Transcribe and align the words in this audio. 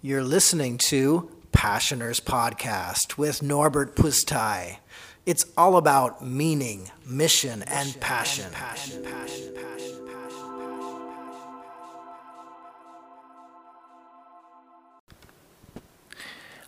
You're 0.00 0.22
listening 0.22 0.78
to 0.90 1.28
Passioners 1.50 2.20
Podcast 2.20 3.18
with 3.18 3.42
Norbert 3.42 3.96
Pustai. 3.96 4.76
It's 5.26 5.44
all 5.56 5.76
about 5.76 6.24
meaning, 6.24 6.92
mission, 7.04 7.64
and 7.64 7.98
passion. 8.00 8.52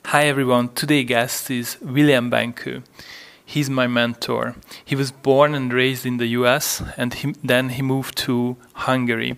Hi 0.06 0.26
everyone, 0.26 0.70
today's 0.70 1.06
guest 1.06 1.52
is 1.52 1.80
William 1.80 2.32
Benkő. 2.32 2.82
He's 3.46 3.70
my 3.70 3.86
mentor. 3.86 4.56
He 4.84 4.96
was 4.96 5.12
born 5.12 5.54
and 5.54 5.72
raised 5.72 6.04
in 6.04 6.16
the 6.16 6.26
US 6.40 6.82
and 6.96 7.14
he, 7.14 7.36
then 7.44 7.68
he 7.68 7.82
moved 7.82 8.18
to 8.26 8.56
Hungary. 8.72 9.36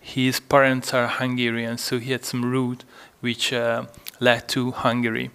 His 0.00 0.40
parents 0.40 0.92
are 0.92 1.06
Hungarian, 1.06 1.78
so 1.78 2.00
he 2.00 2.10
had 2.10 2.24
some 2.24 2.44
root 2.44 2.82
which 3.20 3.52
uh, 3.52 3.84
led 4.20 4.48
to 4.48 4.70
Hungary. 4.70 5.30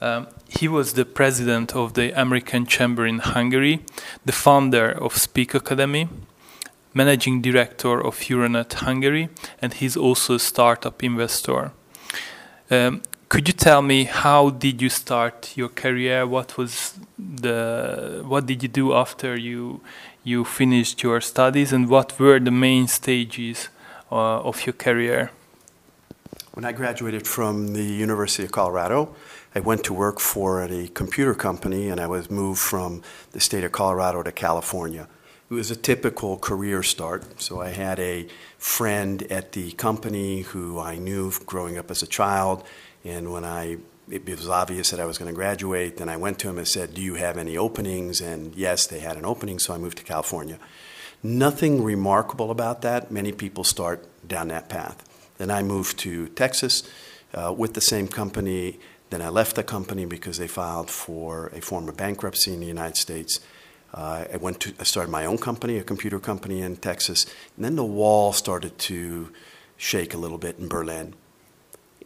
Um, 0.00 0.26
he 0.48 0.68
was 0.68 0.94
the 0.94 1.04
president 1.04 1.74
of 1.74 1.94
the 1.94 2.12
American 2.20 2.66
Chamber 2.66 3.06
in 3.06 3.20
Hungary, 3.20 3.80
the 4.24 4.32
founder 4.32 4.90
of 4.90 5.16
Speak 5.16 5.54
Academy, 5.54 6.08
managing 6.92 7.40
director 7.40 8.04
of 8.04 8.18
Euronet 8.18 8.72
Hungary, 8.72 9.28
and 9.60 9.74
he's 9.74 9.96
also 9.96 10.34
a 10.34 10.38
startup 10.38 11.02
investor. 11.02 11.72
Um, 12.70 13.02
could 13.28 13.48
you 13.48 13.54
tell 13.54 13.80
me 13.80 14.04
how 14.04 14.50
did 14.50 14.82
you 14.82 14.90
start 14.90 15.56
your 15.56 15.70
career? 15.70 16.26
What 16.26 16.58
was 16.58 16.94
the 17.18 18.22
what 18.26 18.44
did 18.44 18.62
you 18.62 18.68
do 18.68 18.92
after 18.92 19.36
you 19.36 19.80
you 20.22 20.44
finished 20.44 21.02
your 21.02 21.20
studies, 21.20 21.72
and 21.72 21.88
what 21.88 22.18
were 22.18 22.38
the 22.38 22.50
main 22.50 22.88
stages 22.88 23.68
uh, 24.10 24.40
of 24.40 24.66
your 24.66 24.74
career? 24.74 25.30
When 26.52 26.66
I 26.66 26.72
graduated 26.72 27.26
from 27.26 27.72
the 27.72 27.82
University 27.82 28.44
of 28.44 28.52
Colorado, 28.52 29.14
I 29.54 29.60
went 29.60 29.84
to 29.84 29.94
work 29.94 30.20
for 30.20 30.62
a 30.62 30.86
computer 30.88 31.34
company, 31.34 31.88
and 31.88 31.98
I 31.98 32.06
was 32.06 32.30
moved 32.30 32.60
from 32.60 33.00
the 33.30 33.40
state 33.40 33.64
of 33.64 33.72
Colorado 33.72 34.22
to 34.22 34.32
California. 34.32 35.08
It 35.50 35.54
was 35.54 35.70
a 35.70 35.76
typical 35.76 36.36
career 36.36 36.82
start. 36.82 37.40
So 37.40 37.62
I 37.62 37.70
had 37.70 37.98
a 37.98 38.28
friend 38.58 39.22
at 39.32 39.52
the 39.52 39.72
company 39.72 40.42
who 40.42 40.78
I 40.78 40.98
knew 40.98 41.32
growing 41.46 41.78
up 41.78 41.90
as 41.90 42.02
a 42.02 42.06
child 42.06 42.64
and 43.04 43.32
when 43.32 43.44
I, 43.44 43.78
it, 44.10 44.26
was 44.26 44.48
obvious 44.48 44.90
that 44.90 45.00
I 45.00 45.06
was 45.06 45.18
going 45.18 45.30
to 45.30 45.34
graduate, 45.34 45.96
then 45.96 46.08
I 46.08 46.16
went 46.16 46.38
to 46.40 46.48
him 46.48 46.58
and 46.58 46.68
said, 46.68 46.94
Do 46.94 47.02
you 47.02 47.14
have 47.14 47.36
any 47.36 47.56
openings? 47.56 48.20
And 48.20 48.54
yes, 48.54 48.86
they 48.86 49.00
had 49.00 49.16
an 49.16 49.24
opening, 49.24 49.58
so 49.58 49.74
I 49.74 49.78
moved 49.78 49.98
to 49.98 50.04
California. 50.04 50.58
Nothing 51.22 51.82
remarkable 51.82 52.50
about 52.50 52.82
that. 52.82 53.10
Many 53.10 53.32
people 53.32 53.64
start 53.64 54.06
down 54.26 54.48
that 54.48 54.68
path. 54.68 55.08
Then 55.38 55.50
I 55.50 55.62
moved 55.62 55.98
to 56.00 56.28
Texas 56.28 56.82
uh, 57.34 57.54
with 57.56 57.74
the 57.74 57.80
same 57.80 58.08
company. 58.08 58.78
Then 59.10 59.22
I 59.22 59.28
left 59.28 59.56
the 59.56 59.62
company 59.62 60.04
because 60.04 60.38
they 60.38 60.48
filed 60.48 60.90
for 60.90 61.48
a 61.48 61.60
form 61.60 61.88
of 61.88 61.96
bankruptcy 61.96 62.52
in 62.52 62.60
the 62.60 62.66
United 62.66 62.96
States. 62.96 63.40
Uh, 63.94 64.24
I 64.32 64.36
went 64.38 64.60
to, 64.60 64.72
I 64.80 64.84
started 64.84 65.10
my 65.10 65.26
own 65.26 65.38
company, 65.38 65.76
a 65.76 65.84
computer 65.84 66.18
company 66.18 66.62
in 66.62 66.76
Texas, 66.76 67.26
and 67.56 67.64
then 67.64 67.76
the 67.76 67.84
wall 67.84 68.32
started 68.32 68.78
to 68.78 69.30
shake 69.76 70.14
a 70.14 70.16
little 70.16 70.38
bit 70.38 70.58
in 70.58 70.68
Berlin. 70.68 71.14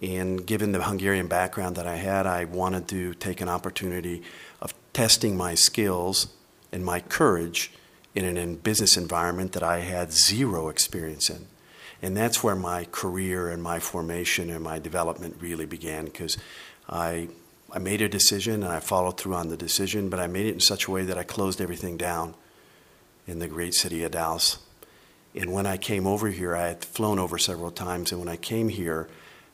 And 0.02 0.44
given 0.44 0.72
the 0.72 0.82
Hungarian 0.82 1.26
background 1.28 1.76
that 1.76 1.86
I 1.86 1.96
had, 1.96 2.26
I 2.26 2.44
wanted 2.44 2.88
to 2.88 3.14
take 3.14 3.40
an 3.40 3.48
opportunity 3.48 4.22
of 4.60 4.74
testing 4.92 5.36
my 5.36 5.54
skills 5.54 6.28
and 6.72 6.84
my 6.84 7.00
courage 7.00 7.70
in 8.14 8.36
a 8.36 8.46
business 8.46 8.96
environment 8.96 9.52
that 9.52 9.62
I 9.62 9.80
had 9.80 10.12
zero 10.12 10.68
experience 10.68 11.30
in. 11.30 11.46
And 12.06 12.16
that's 12.16 12.40
where 12.40 12.54
my 12.54 12.84
career 12.84 13.48
and 13.48 13.60
my 13.60 13.80
formation 13.80 14.48
and 14.48 14.62
my 14.62 14.78
development 14.78 15.38
really 15.40 15.66
began 15.66 16.04
because 16.04 16.38
I, 16.88 17.26
I 17.72 17.80
made 17.80 18.00
a 18.00 18.08
decision 18.08 18.62
and 18.62 18.72
I 18.72 18.78
followed 18.78 19.18
through 19.18 19.34
on 19.34 19.48
the 19.48 19.56
decision, 19.56 20.08
but 20.08 20.20
I 20.20 20.28
made 20.28 20.46
it 20.46 20.52
in 20.52 20.60
such 20.60 20.86
a 20.86 20.92
way 20.92 21.02
that 21.02 21.18
I 21.18 21.24
closed 21.24 21.60
everything 21.60 21.96
down 21.96 22.36
in 23.26 23.40
the 23.40 23.48
great 23.48 23.74
city 23.74 24.04
of 24.04 24.12
Dallas. 24.12 24.60
And 25.34 25.52
when 25.52 25.66
I 25.66 25.78
came 25.78 26.06
over 26.06 26.28
here, 26.28 26.54
I 26.54 26.68
had 26.68 26.84
flown 26.84 27.18
over 27.18 27.38
several 27.38 27.72
times, 27.72 28.12
and 28.12 28.20
when 28.20 28.28
I 28.28 28.36
came 28.36 28.68
here, 28.68 29.08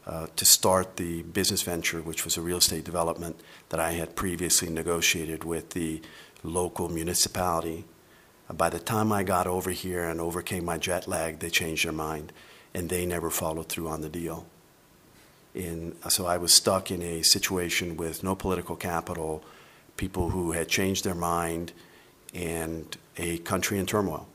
uh, 0.07 0.27
to 0.37 0.45
start 0.45 0.99
the 0.99 1.23
business 1.23 1.63
venture, 1.63 2.03
which 2.03 2.27
was 2.27 2.37
a 2.37 2.43
real 2.43 2.59
estate 2.59 2.85
development 2.85 3.41
that 3.71 3.81
I 3.81 3.93
had 3.93 4.15
previously 4.15 4.69
negotiated 4.69 5.43
with 5.43 5.71
the 5.71 6.03
local 6.43 6.91
municipality. 6.91 7.87
By 8.57 8.71
the 8.71 8.79
time 8.79 9.13
I 9.13 9.23
got 9.23 9.47
over 9.47 9.71
here 9.71 10.05
and 10.05 10.21
overcame 10.21 10.65
my 10.65 10.79
jet 10.79 11.09
lag, 11.09 11.39
they 11.39 11.51
changed 11.51 11.85
their 11.85 11.93
mind 11.93 12.33
and 12.75 12.89
they 12.89 13.07
never 13.07 13.31
followed 13.31 13.69
through 13.69 13.89
on 13.89 14.01
the 14.01 14.09
deal. 14.09 14.47
In, 15.55 15.95
so 16.09 16.27
I 16.27 16.39
was 16.39 16.53
stuck 16.53 16.91
in 16.91 17.03
a 17.03 17.23
situation 17.23 17.97
with 17.97 18.23
no 18.23 18.35
political 18.35 18.77
capital, 18.77 19.45
people 19.97 20.31
who 20.31 20.53
had 20.53 20.69
changed 20.69 21.05
their 21.05 21.15
mind, 21.15 21.73
and 22.33 22.97
a 23.19 23.39
country 23.39 23.79
in 23.79 23.85
turmoil. 23.85 24.27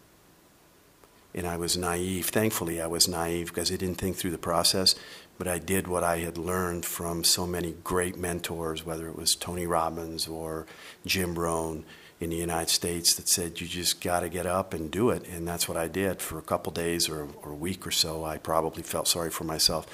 And 1.34 1.47
I 1.47 1.57
was 1.57 1.75
naive. 1.75 2.28
Thankfully, 2.28 2.79
I 2.79 2.88
was 2.88 3.07
naive 3.07 3.47
because 3.47 3.72
I 3.72 3.75
didn't 3.75 3.95
think 3.95 4.17
through 4.17 4.31
the 4.31 4.38
process 4.38 4.95
but 5.38 5.47
I 5.47 5.59
did 5.59 5.88
what 5.88 6.03
I 6.03 6.17
had 6.17 6.38
learned 6.38 6.85
from 6.85 7.23
so 7.23 7.45
many 7.45 7.75
great 7.84 8.17
mentors, 8.17 8.85
whether 8.85 9.07
it 9.07 9.16
was 9.16 9.35
Tony 9.35 9.67
Robbins 9.67 10.28
or 10.28 10.66
Jim 11.05 11.38
Rohn 11.38 11.85
in 12.19 12.29
the 12.31 12.35
United 12.35 12.69
States, 12.69 13.13
that 13.16 13.29
said, 13.29 13.61
you 13.61 13.67
just 13.67 14.01
got 14.01 14.22
to 14.22 14.29
get 14.29 14.45
up 14.45 14.73
and 14.73 14.89
do 14.89 15.09
it. 15.11 15.28
And 15.28 15.47
that's 15.47 15.67
what 15.67 15.78
I 15.78 15.88
did 15.88 16.22
for 16.22 16.39
a 16.39 16.41
couple 16.41 16.72
days 16.72 17.07
or, 17.07 17.28
or 17.44 17.51
a 17.51 17.55
week 17.55 17.85
or 17.85 17.91
so. 17.91 18.25
I 18.25 18.38
probably 18.38 18.83
felt 18.83 19.07
sorry 19.07 19.29
for 19.29 19.44
myself. 19.44 19.85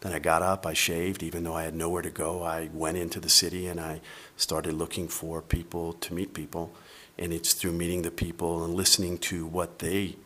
Then 0.00 0.12
I 0.12 0.18
got 0.18 0.42
up, 0.42 0.66
I 0.66 0.72
shaved, 0.72 1.22
even 1.22 1.44
though 1.44 1.54
I 1.54 1.64
had 1.64 1.74
nowhere 1.74 2.02
to 2.02 2.10
go. 2.10 2.42
I 2.42 2.70
went 2.72 2.98
into 2.98 3.20
the 3.20 3.28
city 3.28 3.66
and 3.66 3.80
I 3.80 4.00
started 4.36 4.74
looking 4.74 5.08
for 5.08 5.42
people 5.42 5.92
to 5.94 6.14
meet 6.14 6.34
people. 6.34 6.74
And 7.18 7.32
it's 7.32 7.52
through 7.52 7.72
meeting 7.72 8.02
the 8.02 8.10
people 8.10 8.64
and 8.64 8.74
listening 8.74 9.18
to 9.18 9.46
what 9.46 9.80
they 9.80 10.16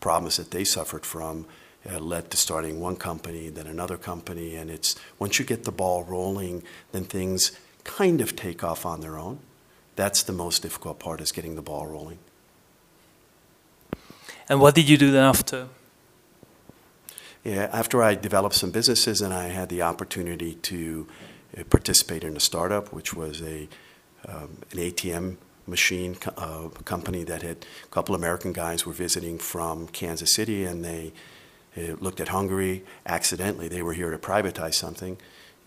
problems 0.00 0.36
that 0.36 0.50
they 0.50 0.64
suffered 0.64 1.04
from 1.04 1.46
uh, 1.90 1.98
led 1.98 2.30
to 2.30 2.36
starting 2.36 2.80
one 2.80 2.96
company, 2.96 3.48
then 3.48 3.66
another 3.66 3.96
company, 3.96 4.56
and 4.56 4.70
it's 4.70 4.96
once 5.18 5.38
you 5.38 5.44
get 5.44 5.64
the 5.64 5.72
ball 5.72 6.04
rolling, 6.04 6.62
then 6.92 7.04
things 7.04 7.52
kind 7.84 8.20
of 8.20 8.34
take 8.34 8.64
off 8.64 8.84
on 8.84 9.00
their 9.00 9.18
own. 9.18 9.38
That's 9.96 10.22
the 10.22 10.32
most 10.32 10.62
difficult 10.62 10.98
part 10.98 11.20
is 11.20 11.32
getting 11.32 11.56
the 11.56 11.62
ball 11.62 11.86
rolling. 11.86 12.18
And 14.48 14.60
what 14.60 14.74
did 14.74 14.88
you 14.88 14.96
do 14.96 15.10
then 15.10 15.24
after? 15.24 15.68
Yeah, 17.42 17.68
after 17.72 18.02
I 18.02 18.14
developed 18.14 18.54
some 18.54 18.70
businesses 18.70 19.20
and 19.20 19.32
I 19.32 19.48
had 19.48 19.68
the 19.68 19.82
opportunity 19.82 20.54
to 20.54 21.06
uh, 21.56 21.64
participate 21.64 22.24
in 22.24 22.36
a 22.36 22.40
startup, 22.40 22.92
which 22.92 23.14
was 23.14 23.40
a 23.42 23.68
um, 24.28 24.58
an 24.72 24.78
ATM 24.78 25.36
machine 25.66 26.16
uh, 26.36 26.68
company 26.84 27.22
that 27.24 27.42
had 27.42 27.64
a 27.84 27.88
couple 27.88 28.14
American 28.14 28.52
guys 28.52 28.84
were 28.84 28.92
visiting 28.92 29.38
from 29.38 29.86
Kansas 29.88 30.34
City, 30.34 30.64
and 30.64 30.84
they 30.84 31.12
looked 32.00 32.20
at 32.20 32.28
Hungary 32.28 32.84
accidentally. 33.04 33.68
They 33.68 33.82
were 33.82 33.92
here 33.92 34.10
to 34.10 34.18
privatize 34.18 34.74
something, 34.74 35.18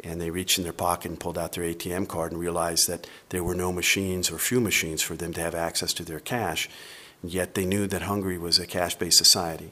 and 0.04 0.22
they 0.22 0.30
reached 0.30 0.58
in 0.58 0.64
their 0.64 0.74
pocket 0.74 1.10
and 1.10 1.20
pulled 1.20 1.38
out 1.38 1.54
their 1.54 1.64
ATM 1.64 2.08
card 2.08 2.32
and 2.32 2.40
realized 2.40 2.88
that 2.88 3.08
there 3.30 3.44
were 3.44 3.56
no 3.56 3.72
machines 3.72 4.32
or 4.32 4.38
few 4.38 4.62
machines 4.62 5.02
for 5.02 5.16
them 5.16 5.34
to 5.34 5.42
have 5.42 5.56
access 5.56 5.94
to 5.94 6.06
their 6.06 6.20
cash. 6.20 6.70
Yet 7.22 7.54
they 7.54 7.66
knew 7.66 7.86
that 7.88 8.04
Hungary 8.04 8.38
was 8.38 8.60
a 8.60 8.68
cash 8.68 8.96
based 8.96 9.18
society. 9.18 9.72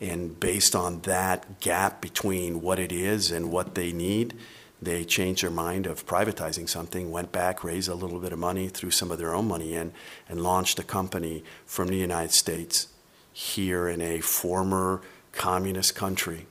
And 0.00 0.38
based 0.38 0.74
on 0.74 1.00
that 1.02 1.60
gap 1.60 2.00
between 2.00 2.60
what 2.60 2.78
it 2.78 2.92
is 2.92 3.30
and 3.30 3.52
what 3.52 3.74
they 3.74 3.92
need, 3.92 4.34
they 4.82 5.04
changed 5.04 5.44
their 5.44 5.50
mind 5.50 5.86
of 5.86 6.04
privatizing 6.06 6.68
something, 6.68 7.10
went 7.10 7.30
back, 7.30 7.62
raised 7.62 7.88
a 7.88 7.94
little 7.94 8.18
bit 8.18 8.32
of 8.32 8.38
money, 8.38 8.68
threw 8.68 8.90
some 8.90 9.12
of 9.12 9.18
their 9.18 9.32
own 9.32 9.46
money 9.46 9.74
in, 9.74 9.92
and 10.28 10.42
launched 10.42 10.80
a 10.80 10.82
company 10.82 11.44
from 11.64 11.86
the 11.86 11.96
United 11.96 12.32
States 12.32 12.88
here 13.32 13.88
in 13.88 14.00
a 14.00 14.20
former 14.20 15.00
communist 15.30 15.94
country 15.94 16.46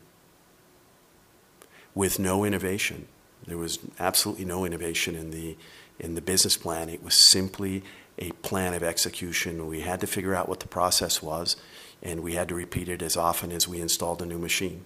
with 1.93 2.19
no 2.19 2.43
innovation. 2.43 3.07
There 3.45 3.57
was 3.57 3.79
absolutely 3.99 4.45
no 4.45 4.65
innovation 4.65 5.15
in 5.15 5.31
the, 5.31 5.57
in 5.99 6.15
the 6.15 6.21
business 6.21 6.57
plan. 6.57 6.89
It 6.89 7.03
was 7.03 7.29
simply 7.29 7.83
a 8.19 8.31
plan 8.43 8.73
of 8.73 8.83
execution. 8.83 9.67
We 9.67 9.81
had 9.81 9.99
to 10.01 10.07
figure 10.07 10.35
out 10.35 10.47
what 10.47 10.59
the 10.59 10.67
process 10.67 11.21
was, 11.21 11.55
and 12.03 12.21
we 12.21 12.35
had 12.35 12.47
to 12.49 12.55
repeat 12.55 12.87
it 12.87 13.01
as 13.01 13.17
often 13.17 13.51
as 13.51 13.67
we 13.67 13.81
installed 13.81 14.21
a 14.21 14.25
new 14.25 14.37
machine. 14.37 14.83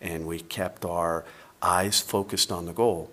And 0.00 0.26
we 0.26 0.40
kept 0.40 0.84
our 0.84 1.24
eyes 1.62 2.00
focused 2.00 2.52
on 2.52 2.66
the 2.66 2.72
goal. 2.72 3.10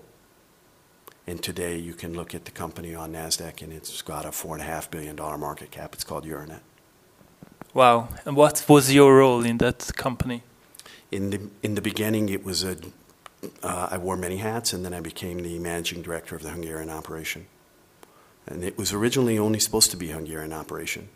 And 1.27 1.41
today 1.41 1.77
you 1.77 1.93
can 1.93 2.13
look 2.13 2.35
at 2.35 2.45
the 2.45 2.51
company 2.51 2.93
on 2.93 3.13
NASDAQ, 3.13 3.61
and 3.63 3.73
it's 3.73 4.01
got 4.01 4.25
a 4.25 4.29
$4.5 4.29 4.91
billion 4.91 5.15
market 5.15 5.71
cap. 5.71 5.93
It's 5.93 6.03
called 6.03 6.25
Euronet. 6.25 6.61
Wow. 7.73 8.09
And 8.25 8.35
what 8.35 8.63
was 8.69 8.93
your 8.93 9.17
role 9.17 9.43
in 9.43 9.57
that 9.57 9.91
company? 9.95 10.43
In 11.11 11.29
the, 11.29 11.49
in 11.63 11.75
the 11.75 11.81
beginning, 11.81 12.29
it 12.29 12.43
was 12.43 12.63
a, 12.63 12.77
uh, 13.63 13.89
I 13.91 13.97
wore 13.97 14.17
many 14.17 14.37
hats, 14.37 14.73
and 14.73 14.83
then 14.83 14.93
I 14.93 14.99
became 14.99 15.43
the 15.43 15.59
managing 15.59 16.01
director 16.01 16.35
of 16.35 16.41
the 16.41 16.49
Hungarian 16.49 16.89
operation. 16.89 17.47
And 18.47 18.63
it 18.63 18.77
was 18.77 18.93
originally 18.93 19.39
only 19.39 19.59
supposed 19.59 19.91
to 19.91 19.97
be 19.97 20.07
Hungarian 20.07 20.53
operation. 20.53 21.09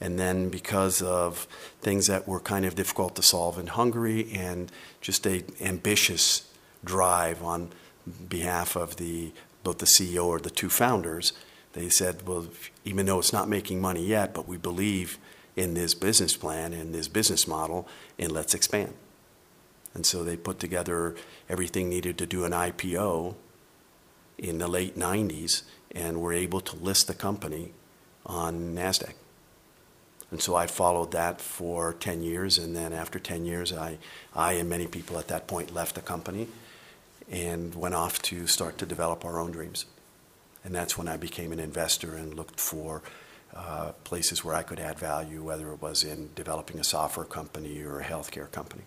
And 0.00 0.18
then, 0.18 0.50
because 0.50 1.00
of 1.00 1.46
things 1.80 2.06
that 2.06 2.28
were 2.28 2.40
kind 2.40 2.66
of 2.66 2.74
difficult 2.74 3.16
to 3.16 3.22
solve 3.22 3.58
in 3.58 3.68
Hungary 3.68 4.30
and 4.32 4.70
just 5.00 5.26
a 5.26 5.42
ambitious 5.60 6.50
drive 6.84 7.42
on 7.42 7.70
behalf 8.28 8.76
of 8.76 8.96
the 8.96 9.32
both 9.64 9.78
the 9.78 9.86
CEO 9.86 10.26
or 10.26 10.38
the 10.38 10.50
two 10.50 10.68
founders, 10.68 11.32
they 11.72 11.88
said, 11.88 12.26
"Well, 12.28 12.46
even 12.84 13.06
though 13.06 13.18
it's 13.18 13.32
not 13.32 13.48
making 13.48 13.80
money 13.80 14.04
yet, 14.04 14.34
but 14.34 14.46
we 14.46 14.58
believe 14.58 15.18
in 15.56 15.74
this 15.74 15.94
business 15.94 16.36
plan 16.36 16.72
and 16.72 16.94
this 16.94 17.08
business 17.08 17.48
model, 17.48 17.88
and 18.18 18.30
let's 18.30 18.54
expand." 18.54 18.94
And 19.94 20.04
so 20.04 20.22
they 20.22 20.36
put 20.36 20.58
together 20.58 21.16
everything 21.48 21.88
needed 21.88 22.18
to 22.18 22.26
do 22.26 22.44
an 22.44 22.52
IPO 22.52 23.34
in 24.38 24.58
the 24.58 24.68
late 24.68 24.96
90s 24.96 25.62
and 25.90 26.20
were 26.20 26.34
able 26.34 26.60
to 26.60 26.76
list 26.76 27.06
the 27.06 27.14
company 27.14 27.72
on 28.26 28.74
NASDAQ. 28.74 29.14
And 30.30 30.42
so 30.42 30.54
I 30.54 30.66
followed 30.66 31.12
that 31.12 31.40
for 31.40 31.92
10 31.92 32.22
years, 32.22 32.58
and 32.58 32.74
then 32.74 32.92
after 32.92 33.18
10 33.18 33.44
years, 33.46 33.72
I, 33.72 33.98
I 34.34 34.54
and 34.54 34.68
many 34.68 34.86
people 34.86 35.18
at 35.18 35.28
that 35.28 35.46
point 35.46 35.72
left 35.72 35.94
the 35.94 36.02
company 36.02 36.48
and 37.30 37.74
went 37.74 37.94
off 37.94 38.20
to 38.22 38.46
start 38.46 38.78
to 38.78 38.86
develop 38.86 39.24
our 39.24 39.38
own 39.38 39.52
dreams. 39.52 39.86
And 40.64 40.74
that's 40.74 40.98
when 40.98 41.08
I 41.08 41.16
became 41.16 41.52
an 41.52 41.60
investor 41.60 42.16
and 42.16 42.34
looked 42.34 42.58
for 42.58 43.02
uh, 43.56 43.92
places 44.04 44.44
where 44.44 44.54
I 44.54 44.62
could 44.62 44.80
add 44.80 44.98
value, 44.98 45.42
whether 45.42 45.72
it 45.72 45.80
was 45.80 46.04
in 46.04 46.30
developing 46.34 46.78
a 46.78 46.84
software 46.84 47.26
company 47.26 47.82
or 47.82 48.00
a 48.00 48.04
healthcare 48.04 48.50
company. 48.50 48.82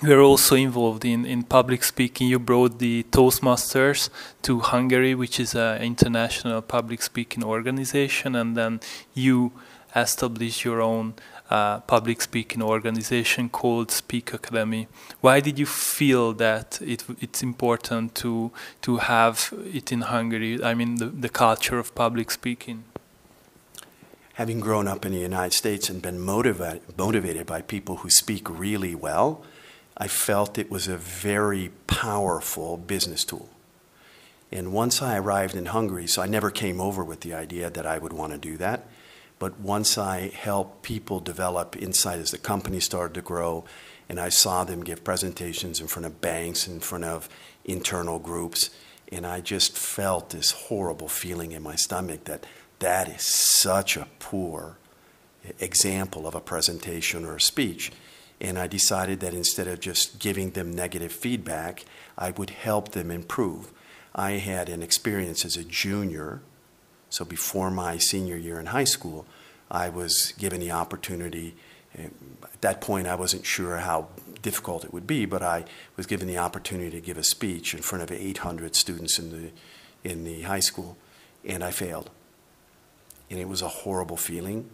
You're 0.00 0.22
also 0.22 0.54
involved 0.54 1.04
in, 1.04 1.26
in 1.26 1.42
public 1.42 1.82
speaking. 1.82 2.28
You 2.28 2.38
brought 2.38 2.78
the 2.78 3.04
Toastmasters 3.10 4.10
to 4.42 4.60
Hungary, 4.60 5.14
which 5.14 5.40
is 5.40 5.56
an 5.56 5.82
international 5.82 6.62
public 6.62 7.02
speaking 7.02 7.42
organization, 7.42 8.36
and 8.36 8.56
then 8.56 8.80
you 9.12 9.52
established 9.96 10.64
your 10.64 10.80
own 10.80 11.14
uh, 11.50 11.80
public 11.80 12.20
speaking 12.20 12.62
organization 12.62 13.48
called 13.48 13.90
Speak 13.90 14.32
Academy. 14.32 14.88
Why 15.20 15.40
did 15.40 15.58
you 15.58 15.66
feel 15.66 16.32
that 16.34 16.80
it, 16.82 17.04
it's 17.20 17.42
important 17.42 18.14
to 18.16 18.50
to 18.82 18.98
have 18.98 19.52
it 19.74 19.92
in 19.92 20.02
Hungary? 20.02 20.62
I 20.62 20.74
mean, 20.74 20.96
the, 20.96 21.06
the 21.06 21.28
culture 21.28 21.78
of 21.78 21.94
public 21.94 22.30
speaking. 22.30 22.84
Having 24.34 24.60
grown 24.60 24.86
up 24.86 25.04
in 25.04 25.12
the 25.12 25.18
United 25.18 25.52
States 25.52 25.90
and 25.90 26.00
been 26.00 26.20
motivated 26.20 26.82
motivated 26.96 27.46
by 27.46 27.62
people 27.62 27.96
who 27.96 28.10
speak 28.10 28.48
really 28.48 28.94
well 28.94 29.42
I 30.00 30.06
felt 30.06 30.58
it 30.58 30.70
was 30.70 30.86
a 30.86 30.96
very 30.96 31.72
powerful 31.88 32.76
business 32.76 33.24
tool. 33.24 33.48
And 34.52 34.72
once 34.72 35.02
I 35.02 35.18
arrived 35.18 35.56
in 35.56 35.66
Hungary, 35.66 36.06
so 36.06 36.22
I 36.22 36.26
never 36.26 36.52
came 36.52 36.80
over 36.80 37.02
with 37.02 37.20
the 37.20 37.34
idea 37.34 37.68
that 37.68 37.84
I 37.84 37.98
would 37.98 38.12
want 38.12 38.32
to 38.32 38.38
do 38.38 38.56
that. 38.58 38.86
But 39.38 39.60
once 39.60 39.96
I 39.96 40.28
helped 40.28 40.82
people 40.82 41.20
develop 41.20 41.76
insight 41.76 42.18
as 42.18 42.30
the 42.30 42.38
company 42.38 42.80
started 42.80 43.14
to 43.14 43.22
grow, 43.22 43.64
and 44.08 44.18
I 44.18 44.30
saw 44.30 44.64
them 44.64 44.82
give 44.82 45.04
presentations 45.04 45.80
in 45.80 45.86
front 45.86 46.06
of 46.06 46.20
banks, 46.20 46.66
in 46.66 46.80
front 46.80 47.04
of 47.04 47.28
internal 47.64 48.18
groups, 48.18 48.70
and 49.10 49.26
I 49.26 49.40
just 49.40 49.76
felt 49.76 50.30
this 50.30 50.50
horrible 50.50 51.08
feeling 51.08 51.52
in 51.52 51.62
my 51.62 51.76
stomach 51.76 52.24
that 52.24 52.46
that 52.80 53.08
is 53.08 53.22
such 53.22 53.96
a 53.96 54.08
poor 54.18 54.78
example 55.60 56.26
of 56.26 56.34
a 56.34 56.40
presentation 56.40 57.24
or 57.24 57.36
a 57.36 57.40
speech. 57.40 57.92
And 58.40 58.58
I 58.58 58.66
decided 58.66 59.20
that 59.20 59.34
instead 59.34 59.66
of 59.66 59.80
just 59.80 60.18
giving 60.18 60.50
them 60.50 60.72
negative 60.72 61.12
feedback, 61.12 61.84
I 62.16 62.30
would 62.30 62.50
help 62.50 62.92
them 62.92 63.10
improve. 63.10 63.72
I 64.14 64.32
had 64.32 64.68
an 64.68 64.82
experience 64.82 65.44
as 65.44 65.56
a 65.56 65.64
junior, 65.64 66.40
so 67.10 67.24
before 67.24 67.70
my 67.70 67.98
senior 67.98 68.36
year 68.36 68.60
in 68.60 68.66
high 68.66 68.84
school, 68.84 69.26
I 69.70 69.88
was 69.88 70.32
given 70.38 70.60
the 70.60 70.72
opportunity. 70.72 71.54
At 71.94 72.60
that 72.60 72.80
point, 72.80 73.06
I 73.06 73.14
wasn't 73.14 73.44
sure 73.44 73.78
how 73.78 74.08
difficult 74.42 74.84
it 74.84 74.92
would 74.92 75.06
be, 75.06 75.26
but 75.26 75.42
I 75.42 75.64
was 75.96 76.06
given 76.06 76.28
the 76.28 76.38
opportunity 76.38 76.90
to 76.90 77.00
give 77.00 77.18
a 77.18 77.24
speech 77.24 77.74
in 77.74 77.82
front 77.82 78.02
of 78.02 78.12
800 78.12 78.74
students 78.74 79.18
in 79.18 79.30
the, 79.30 79.50
in 80.08 80.24
the 80.24 80.42
high 80.42 80.60
school, 80.60 80.96
and 81.44 81.64
I 81.64 81.70
failed. 81.70 82.10
And 83.30 83.38
it 83.38 83.48
was 83.48 83.62
a 83.62 83.68
horrible 83.68 84.16
feeling, 84.16 84.70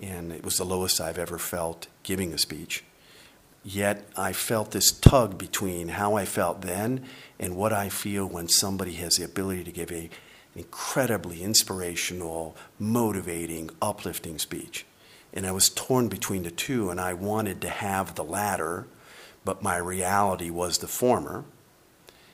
and 0.00 0.32
it 0.32 0.44
was 0.44 0.56
the 0.56 0.64
lowest 0.64 1.00
I've 1.00 1.18
ever 1.18 1.38
felt 1.38 1.86
giving 2.02 2.32
a 2.32 2.38
speech. 2.38 2.84
Yet 3.64 4.08
I 4.16 4.32
felt 4.32 4.70
this 4.70 4.92
tug 4.92 5.36
between 5.36 5.88
how 5.88 6.14
I 6.14 6.24
felt 6.24 6.62
then 6.62 7.04
and 7.38 7.56
what 7.56 7.72
I 7.72 7.88
feel 7.88 8.26
when 8.26 8.48
somebody 8.48 8.94
has 8.94 9.16
the 9.16 9.24
ability 9.24 9.64
to 9.64 9.72
give 9.72 9.92
a 9.92 10.08
incredibly 10.58 11.42
inspirational, 11.42 12.56
motivating, 12.78 13.70
uplifting 13.80 14.38
speech. 14.38 14.84
And 15.32 15.46
I 15.46 15.52
was 15.52 15.68
torn 15.68 16.08
between 16.08 16.42
the 16.42 16.50
two, 16.50 16.90
and 16.90 17.00
I 17.00 17.14
wanted 17.14 17.60
to 17.62 17.68
have 17.68 18.14
the 18.14 18.24
latter, 18.24 18.86
but 19.44 19.62
my 19.62 19.76
reality 19.76 20.50
was 20.50 20.78
the 20.78 20.88
former. 20.88 21.44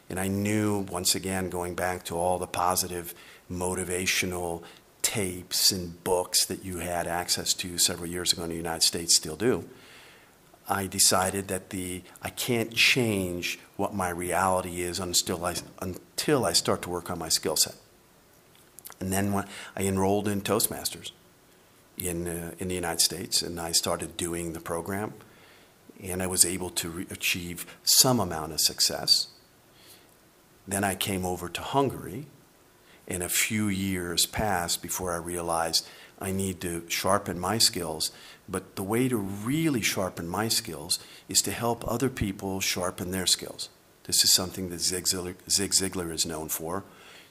And 0.09 0.19
I 0.19 0.29
knew, 0.29 0.81
once 0.91 1.15
again, 1.15 1.51
going 1.51 1.75
back 1.75 2.05
to 2.05 2.17
all 2.17 2.39
the 2.39 2.47
positive, 2.47 3.15
motivational 3.51 4.63
tapes 5.03 5.71
and 5.71 6.03
books 6.03 6.47
that 6.47 6.65
you 6.65 6.79
had 6.79 7.07
access 7.07 7.53
to 7.55 7.79
several 7.79 8.09
years 8.09 8.33
ago 8.33 8.45
in 8.45 8.49
the 8.51 8.57
United 8.57 8.83
States, 8.83 9.17
still 9.17 9.37
do 9.37 9.69
I 10.69 10.87
decided 10.87 11.49
that 11.49 11.71
the 11.71 12.03
I 12.23 12.31
can't 12.31 12.73
change 12.73 13.59
what 13.77 13.95
my 13.95 14.09
reality 14.09 14.81
is 14.81 14.99
until 14.99 15.45
I 15.45 15.57
until 15.81 16.45
I 16.45 16.53
start 16.53 16.83
to 16.83 16.91
work 16.91 17.11
on 17.11 17.19
my 17.19 17.29
skill 17.29 17.57
set. 17.57 17.75
And 19.05 19.13
then 19.13 19.33
when 19.33 19.45
I 19.77 19.83
enrolled 19.83 20.27
in 20.29 20.41
Toastmasters 20.41 21.11
in 21.99 22.27
uh, 22.27 22.53
in 22.59 22.69
the 22.69 22.75
United 22.75 23.03
States, 23.03 23.43
and 23.43 23.61
I 23.61 23.73
started 23.73 24.17
doing 24.17 24.55
the 24.55 24.61
program, 24.61 25.13
and 26.03 26.23
I 26.23 26.27
was 26.27 26.47
able 26.47 26.71
to 26.71 27.05
achieve 27.11 27.67
some 27.83 28.19
amount 28.19 28.53
of 28.53 28.61
success. 28.61 29.27
Then 30.67 30.85
I 30.85 30.95
came 30.95 31.27
over 31.27 31.51
to 31.51 31.61
Hungary, 31.61 32.25
and 33.07 33.23
a 33.23 33.29
few 33.29 33.69
years 33.69 34.25
passed 34.25 34.81
before 34.81 35.13
I 35.13 35.19
realized 35.19 35.87
I 36.19 36.33
need 36.33 36.63
to 36.63 36.85
sharpen 36.89 37.39
my 37.39 37.59
skills. 37.59 38.11
But 38.49 38.77
the 38.77 38.83
way 38.83 39.09
to 39.09 39.19
really 39.19 39.83
sharpen 39.83 40.27
my 40.27 40.49
skills 40.49 40.99
is 41.29 41.43
to 41.43 41.51
help 41.51 41.85
other 41.87 42.09
people 42.09 42.61
sharpen 42.61 43.11
their 43.11 43.27
skills. 43.27 43.69
This 44.05 44.25
is 44.25 44.33
something 44.33 44.71
that 44.71 44.81
Zig 44.81 45.05
Ziglar, 45.05 45.35
Zig 45.51 45.73
Ziglar 45.73 46.11
is 46.11 46.25
known 46.25 46.49
for 46.49 46.85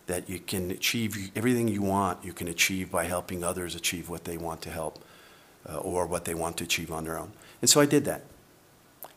that 0.07 0.29
you 0.29 0.39
can 0.39 0.71
achieve 0.71 1.31
everything 1.35 1.67
you 1.67 1.81
want, 1.81 2.23
you 2.23 2.33
can 2.33 2.47
achieve 2.47 2.91
by 2.91 3.05
helping 3.05 3.44
others 3.44 3.75
achieve 3.75 4.09
what 4.09 4.25
they 4.25 4.38
want 4.38 4.61
to 4.63 4.69
help 4.69 5.03
uh, 5.69 5.77
or 5.77 6.05
what 6.05 6.25
they 6.25 6.33
want 6.33 6.57
to 6.57 6.63
achieve 6.63 6.91
on 6.91 7.05
their 7.05 7.17
own. 7.17 7.31
And 7.61 7.69
so 7.69 7.79
I 7.79 7.85
did 7.85 8.05
that. 8.05 8.23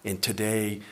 And 0.05 0.23
today, 0.23 0.83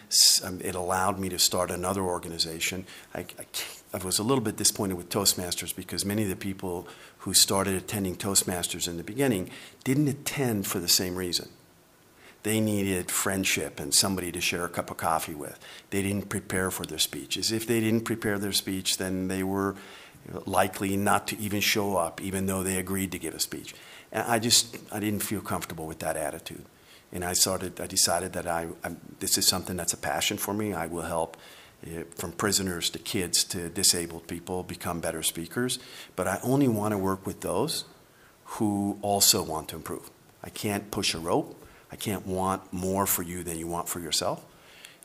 um, 0.43 0.61
it 0.61 0.75
allowed 0.75 1.21
me 1.21 1.29
to 1.29 1.39
start 1.39 1.71
another 1.71 2.03
organization. 2.03 2.85
I, 3.15 3.21
I, 3.21 3.47
I, 3.93 3.99
was 3.99 4.19
a 4.19 4.25
little 4.25 4.43
bit 4.43 4.57
disappointed 4.57 4.95
with 4.95 5.09
Toastmasters 5.09 5.75
because 5.75 6.05
many 6.05 6.25
of 6.25 6.29
the 6.29 6.37
people 6.37 6.89
who 7.19 7.33
started 7.33 7.75
attending 7.75 8.17
Toastmasters 8.17 8.89
in 8.89 8.97
the 8.97 9.05
beginning 9.05 9.51
didn't 9.85 10.09
attend 10.09 10.67
for 10.67 10.81
the 10.81 10.89
same 10.89 11.15
reason. 11.15 11.49
They 12.45 12.61
needed 12.61 13.11
friendship 13.11 13.81
and 13.81 13.93
somebody 13.93 14.31
to 14.33 14.41
share 14.41 14.65
a 14.65 14.69
cup 14.69 14.91
of 14.91 14.97
coffee 14.97 15.35
with. 15.35 15.59
They 15.91 16.03
didn't 16.03 16.29
prepare 16.29 16.71
for 16.71 16.87
their 16.87 16.99
speeches. 16.99 17.51
If 17.51 17.67
they 17.67 17.81
didn't 17.81 18.03
prepare 18.03 18.39
their 18.39 18.53
speech, 18.53 18.99
then 18.99 19.29
they 19.29 19.43
were 19.43 19.75
likely 20.47 20.97
not 20.97 21.27
to 21.29 21.39
even 21.39 21.61
show 21.61 21.97
up, 21.97 22.21
even 22.23 22.47
though 22.47 22.63
they 22.63 22.79
agreed 22.79 23.13
to 23.13 23.19
give 23.19 23.35
a 23.35 23.41
speech. 23.41 23.75
And 24.13 24.23
I 24.31 24.39
just 24.39 24.77
I 24.93 25.01
didn't 25.01 25.25
feel 25.25 25.41
comfortable 25.41 25.87
with 25.87 25.99
that 25.99 26.17
attitude 26.17 26.65
and 27.15 27.25
I 27.25 27.33
started. 27.33 27.81
I 27.81 27.87
decided 27.87 28.33
that 28.33 28.47
I, 28.47 28.67
I, 28.83 28.97
this 29.21 29.39
is 29.39 29.47
something 29.47 29.77
that's 29.77 29.93
a 29.93 29.97
passion 29.97 30.37
for 30.37 30.53
me. 30.53 30.75
I 30.75 30.87
will 30.87 31.03
help 31.03 31.37
uh, 31.87 32.03
from 32.17 32.33
prisoners 32.33 32.91
to 32.91 32.99
kids 32.99 33.45
to 33.45 33.69
disabled 33.71 34.27
people 34.27 34.65
become 34.65 35.01
better 35.01 35.23
speakers. 35.23 35.79
But 36.17 36.27
I 36.27 36.41
only 36.43 36.69
want 36.69 36.93
to 36.93 36.99
work 36.99 37.25
with 37.25 37.41
those 37.41 37.85
who 38.45 38.99
also 39.01 39.43
want 39.43 39.69
to 39.69 39.77
improve. 39.77 40.11
I 40.43 40.51
can't 40.51 40.91
push 40.91 41.15
a 41.15 41.19
rope. 41.19 41.64
I 41.95 41.97
can't 41.97 42.27
want 42.27 42.73
more 42.73 43.07
for 43.07 43.23
you 43.23 43.45
than 43.45 43.57
you 43.57 43.69
want 43.69 43.89
for 43.89 44.01
yourself. 44.01 44.45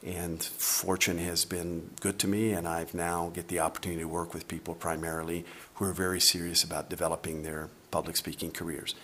And 0.03 0.41
fortune 0.41 1.19
has 1.19 1.46
been 1.46 1.91
good 2.01 2.17
to 2.17 2.27
me, 2.27 2.51
and 2.51 2.67
I've 2.67 2.96
now 2.96 3.29
get 3.31 3.48
the 3.48 3.60
opportunity 3.60 4.01
to 4.01 4.08
work 4.08 4.34
with 4.34 4.48
people 4.48 4.74
primarily 4.74 5.46
who 5.75 5.86
are 5.86 5.93
very 5.93 6.19
serious 6.19 6.63
about 6.63 6.89
developing 6.89 7.43
their 7.43 7.69
public 7.91 8.17
speaking 8.17 8.50
careers. 8.50 8.96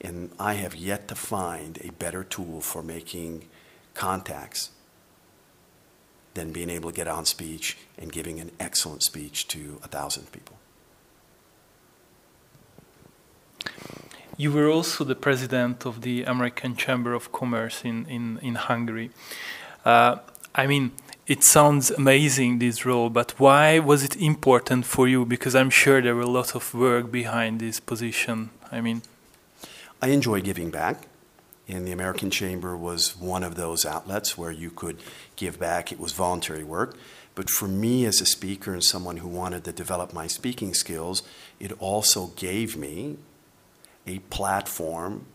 And 0.00 0.32
I 0.40 0.54
have 0.54 0.74
yet 0.74 1.06
to 1.08 1.14
find 1.14 1.78
a 1.84 1.92
better 1.92 2.24
tool 2.24 2.60
for 2.60 2.82
making 2.82 3.44
contacts 3.94 4.70
than 6.34 6.50
being 6.50 6.70
able 6.70 6.90
to 6.90 6.96
get 6.96 7.06
on 7.06 7.24
speech 7.24 7.76
and 7.96 8.10
giving 8.10 8.40
an 8.40 8.50
excellent 8.58 9.04
speech 9.04 9.46
to 9.48 9.78
a 9.84 9.86
thousand 9.86 10.32
people. 10.32 10.58
You 14.40 14.52
were 14.52 14.70
also 14.70 15.02
the 15.02 15.16
president 15.16 15.84
of 15.84 16.02
the 16.02 16.22
American 16.22 16.76
Chamber 16.76 17.12
of 17.12 17.32
Commerce 17.32 17.82
in, 17.84 18.06
in, 18.06 18.38
in 18.40 18.54
Hungary. 18.54 19.10
Uh, 19.84 20.18
I 20.54 20.68
mean, 20.68 20.92
it 21.26 21.42
sounds 21.42 21.90
amazing 21.90 22.60
this 22.60 22.86
role, 22.86 23.10
but 23.10 23.34
why 23.40 23.80
was 23.80 24.04
it 24.04 24.14
important 24.14 24.86
for 24.86 25.08
you? 25.08 25.26
Because 25.26 25.56
I'm 25.56 25.70
sure 25.70 26.00
there 26.00 26.14
were 26.14 26.22
a 26.22 26.30
lot 26.30 26.54
of 26.54 26.72
work 26.72 27.10
behind 27.10 27.58
this 27.58 27.80
position. 27.80 28.50
I 28.70 28.80
mean, 28.80 29.02
I 30.00 30.10
enjoy 30.10 30.40
giving 30.40 30.70
back, 30.70 31.08
and 31.66 31.84
the 31.84 31.90
American 31.90 32.30
Chamber 32.30 32.76
was 32.76 33.16
one 33.16 33.42
of 33.42 33.56
those 33.56 33.84
outlets 33.84 34.38
where 34.38 34.52
you 34.52 34.70
could 34.70 34.98
give 35.34 35.58
back. 35.58 35.90
It 35.90 35.98
was 35.98 36.12
voluntary 36.12 36.62
work. 36.62 36.96
But 37.34 37.50
for 37.50 37.66
me 37.66 38.04
as 38.04 38.20
a 38.20 38.26
speaker 38.26 38.72
and 38.72 38.84
someone 38.84 39.16
who 39.16 39.28
wanted 39.28 39.64
to 39.64 39.72
develop 39.72 40.12
my 40.12 40.28
speaking 40.28 40.74
skills, 40.74 41.24
it 41.58 41.72
also 41.80 42.28
gave 42.36 42.76
me 42.76 43.16
a 44.08 44.18
platform 44.30 45.26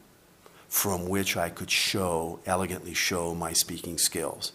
from 0.68 1.08
which 1.08 1.38
I 1.38 1.50
could 1.50 1.72
show, 1.72 2.40
elegantly 2.46 2.94
show 2.94 3.34
my 3.36 3.54
speaking 3.54 3.98
skills 3.98 4.54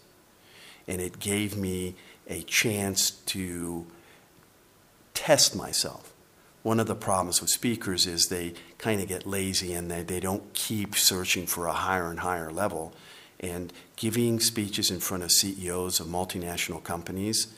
and 0.89 1.03
it 1.03 1.21
gave 1.21 1.57
me 1.57 1.95
a 2.27 2.43
chance 2.43 3.11
to 3.11 3.87
test 5.15 5.55
myself. 5.55 6.13
One 6.63 6.81
of 6.81 6.87
the 6.87 6.95
problems 6.95 7.41
with 7.41 7.51
speakers 7.51 8.07
is 8.07 8.27
they 8.27 8.55
kind 8.79 9.01
of 9.01 9.07
get 9.07 9.27
lazy 9.27 9.75
and 9.75 9.91
they, 9.91 10.03
they 10.03 10.19
don't 10.19 10.53
keep 10.55 10.97
searching 10.97 11.47
for 11.47 11.67
a 11.67 11.73
higher 11.73 12.11
and 12.11 12.21
higher 12.21 12.51
level. 12.51 12.93
And 13.39 13.73
giving 13.95 14.41
speeches 14.41 14.91
in 14.91 14.99
front 14.99 15.23
of 15.23 15.31
CEOs 15.31 16.01
of 16.01 16.09
multinational 16.09 16.83
companies, 16.83 17.55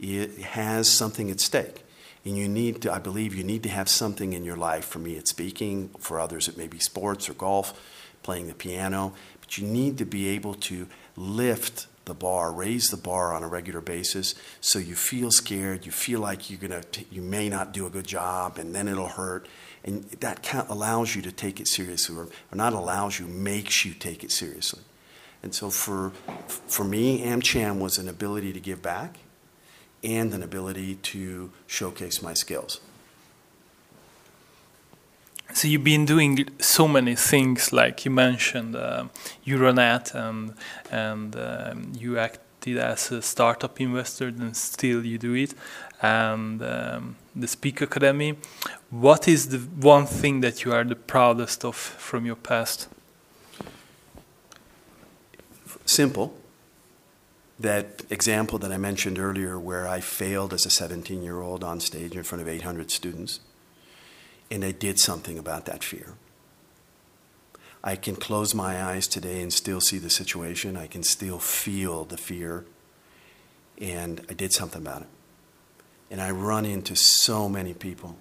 it 0.00 0.38
has 0.38 0.90
something 0.90 1.30
at 1.30 1.40
stake. 1.40 1.84
And 2.24 2.36
you 2.36 2.48
need 2.48 2.82
to, 2.82 2.92
I 2.92 2.98
believe, 2.98 3.34
you 3.34 3.44
need 3.44 3.62
to 3.62 3.68
have 3.70 3.88
something 3.88 4.32
in 4.32 4.44
your 4.44 4.56
life. 4.56 4.84
For 4.84 4.98
me, 4.98 5.14
it's 5.14 5.30
speaking. 5.30 5.88
For 5.98 6.20
others, 6.20 6.48
it 6.48 6.58
may 6.58 6.66
be 6.66 6.78
sports 6.78 7.28
or 7.28 7.34
golf, 7.34 7.80
playing 8.22 8.48
the 8.48 8.54
piano. 8.54 9.14
But 9.40 9.56
you 9.56 9.66
need 9.66 9.98
to 9.98 10.04
be 10.04 10.28
able 10.28 10.54
to 10.54 10.86
lift 11.16 11.86
the 12.04 12.14
bar, 12.14 12.52
raise 12.52 12.88
the 12.88 12.96
bar 12.96 13.32
on 13.32 13.42
a 13.42 13.48
regular 13.48 13.80
basis 13.80 14.34
so 14.60 14.78
you 14.78 14.96
feel 14.96 15.30
scared, 15.30 15.86
you 15.86 15.92
feel 15.92 16.18
like 16.18 16.50
you're 16.50 16.58
gonna 16.58 16.82
you 17.10 17.22
may 17.22 17.48
not 17.48 17.72
do 17.72 17.86
a 17.86 17.90
good 17.90 18.06
job 18.06 18.58
and 18.58 18.74
then 18.74 18.88
it'll 18.88 19.06
hurt. 19.06 19.46
And 19.84 20.04
that 20.20 20.52
allows 20.68 21.14
you 21.14 21.22
to 21.22 21.32
take 21.32 21.60
it 21.60 21.68
seriously, 21.68 22.16
or, 22.16 22.28
not 22.52 22.72
allows 22.72 23.18
you, 23.18 23.26
makes 23.26 23.84
you 23.84 23.94
take 23.94 24.24
it 24.24 24.30
seriously. 24.32 24.82
And 25.42 25.54
so 25.54 25.70
for, 25.70 26.10
for 26.48 26.84
me, 26.84 27.24
AmCham 27.24 27.78
was 27.78 27.96
an 27.96 28.08
ability 28.08 28.52
to 28.52 28.60
give 28.60 28.82
back 28.82 29.16
and 30.02 30.32
an 30.34 30.42
ability 30.42 30.96
to 30.96 31.50
showcase 31.66 32.22
my 32.22 32.34
skills. 32.34 32.80
So 35.52 35.66
you've 35.66 35.84
been 35.84 36.06
doing 36.06 36.48
so 36.60 36.86
many 36.86 37.16
things, 37.16 37.72
like 37.72 38.04
you 38.04 38.10
mentioned, 38.10 38.76
uh, 38.76 39.06
Euronet, 39.44 40.14
and 40.14 40.54
and 40.90 41.34
um, 41.36 41.92
you 41.98 42.18
acted 42.18 42.78
as 42.78 43.10
a 43.10 43.20
startup 43.20 43.80
investor, 43.80 44.28
and 44.28 44.56
still 44.56 45.04
you 45.04 45.18
do 45.18 45.34
it, 45.34 45.54
and 46.00 46.62
um, 46.62 47.16
the 47.34 47.48
Speak 47.48 47.80
Academy. 47.80 48.36
What 48.90 49.26
is 49.26 49.48
the 49.48 49.58
one 49.58 50.06
thing 50.06 50.40
that 50.40 50.64
you 50.64 50.72
are 50.72 50.84
the 50.84 50.94
proudest 50.96 51.64
of 51.64 51.74
from 51.74 52.26
your 52.26 52.36
past? 52.36 52.88
Simple. 55.84 56.32
That 57.60 58.02
example 58.10 58.58
that 58.58 58.72
I 58.72 58.78
mentioned 58.78 59.18
earlier, 59.18 59.58
where 59.58 59.86
I 59.86 60.00
failed 60.00 60.52
as 60.52 60.64
a 60.64 60.70
17-year-old 60.70 61.62
on 61.62 61.78
stage 61.78 62.16
in 62.16 62.22
front 62.22 62.42
of 62.42 62.48
800 62.48 62.90
students 62.90 63.40
and 64.50 64.64
I 64.64 64.72
did 64.72 64.98
something 64.98 65.38
about 65.38 65.66
that 65.66 65.84
fear. 65.84 66.14
I 67.82 67.96
can 67.96 68.16
close 68.16 68.54
my 68.54 68.82
eyes 68.82 69.06
today 69.06 69.40
and 69.40 69.52
still 69.52 69.80
see 69.80 69.98
the 69.98 70.10
situation. 70.10 70.76
I 70.76 70.86
can 70.86 71.02
still 71.02 71.38
feel 71.38 72.04
the 72.04 72.18
fear. 72.18 72.64
And 73.80 74.20
I 74.28 74.34
did 74.34 74.52
something 74.52 74.82
about 74.82 75.02
it. 75.02 75.08
And 76.10 76.20
I 76.20 76.30
run 76.30 76.66
into 76.66 76.96
so 76.96 77.48
many 77.48 77.72
people 77.72 78.16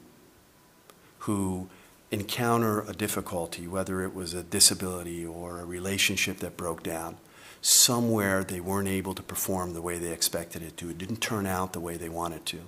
who 1.20 1.68
encounter 2.12 2.82
a 2.82 2.94
difficulty, 2.94 3.68
whether 3.68 4.02
it 4.04 4.14
was 4.14 4.34
a 4.34 4.44
disability 4.44 5.26
or 5.26 5.60
a 5.60 5.66
relationship 5.66 6.38
that 6.38 6.56
broke 6.56 6.84
down. 6.84 7.18
Somewhere 7.62 8.44
they 8.44 8.60
weren't 8.60 8.88
able 8.88 9.14
to 9.14 9.24
perform 9.24 9.74
the 9.74 9.82
way 9.82 9.98
they 9.98 10.12
expected 10.12 10.64
it 10.64 10.78
to. 10.78 10.90
It 10.90 10.98
didn't 10.98 11.22
turn 11.22 11.46
out 11.46 11.74
the 11.74 11.80
way 11.80 11.98
they 11.98 12.10
wanted 12.10 12.46
to. 12.48 12.60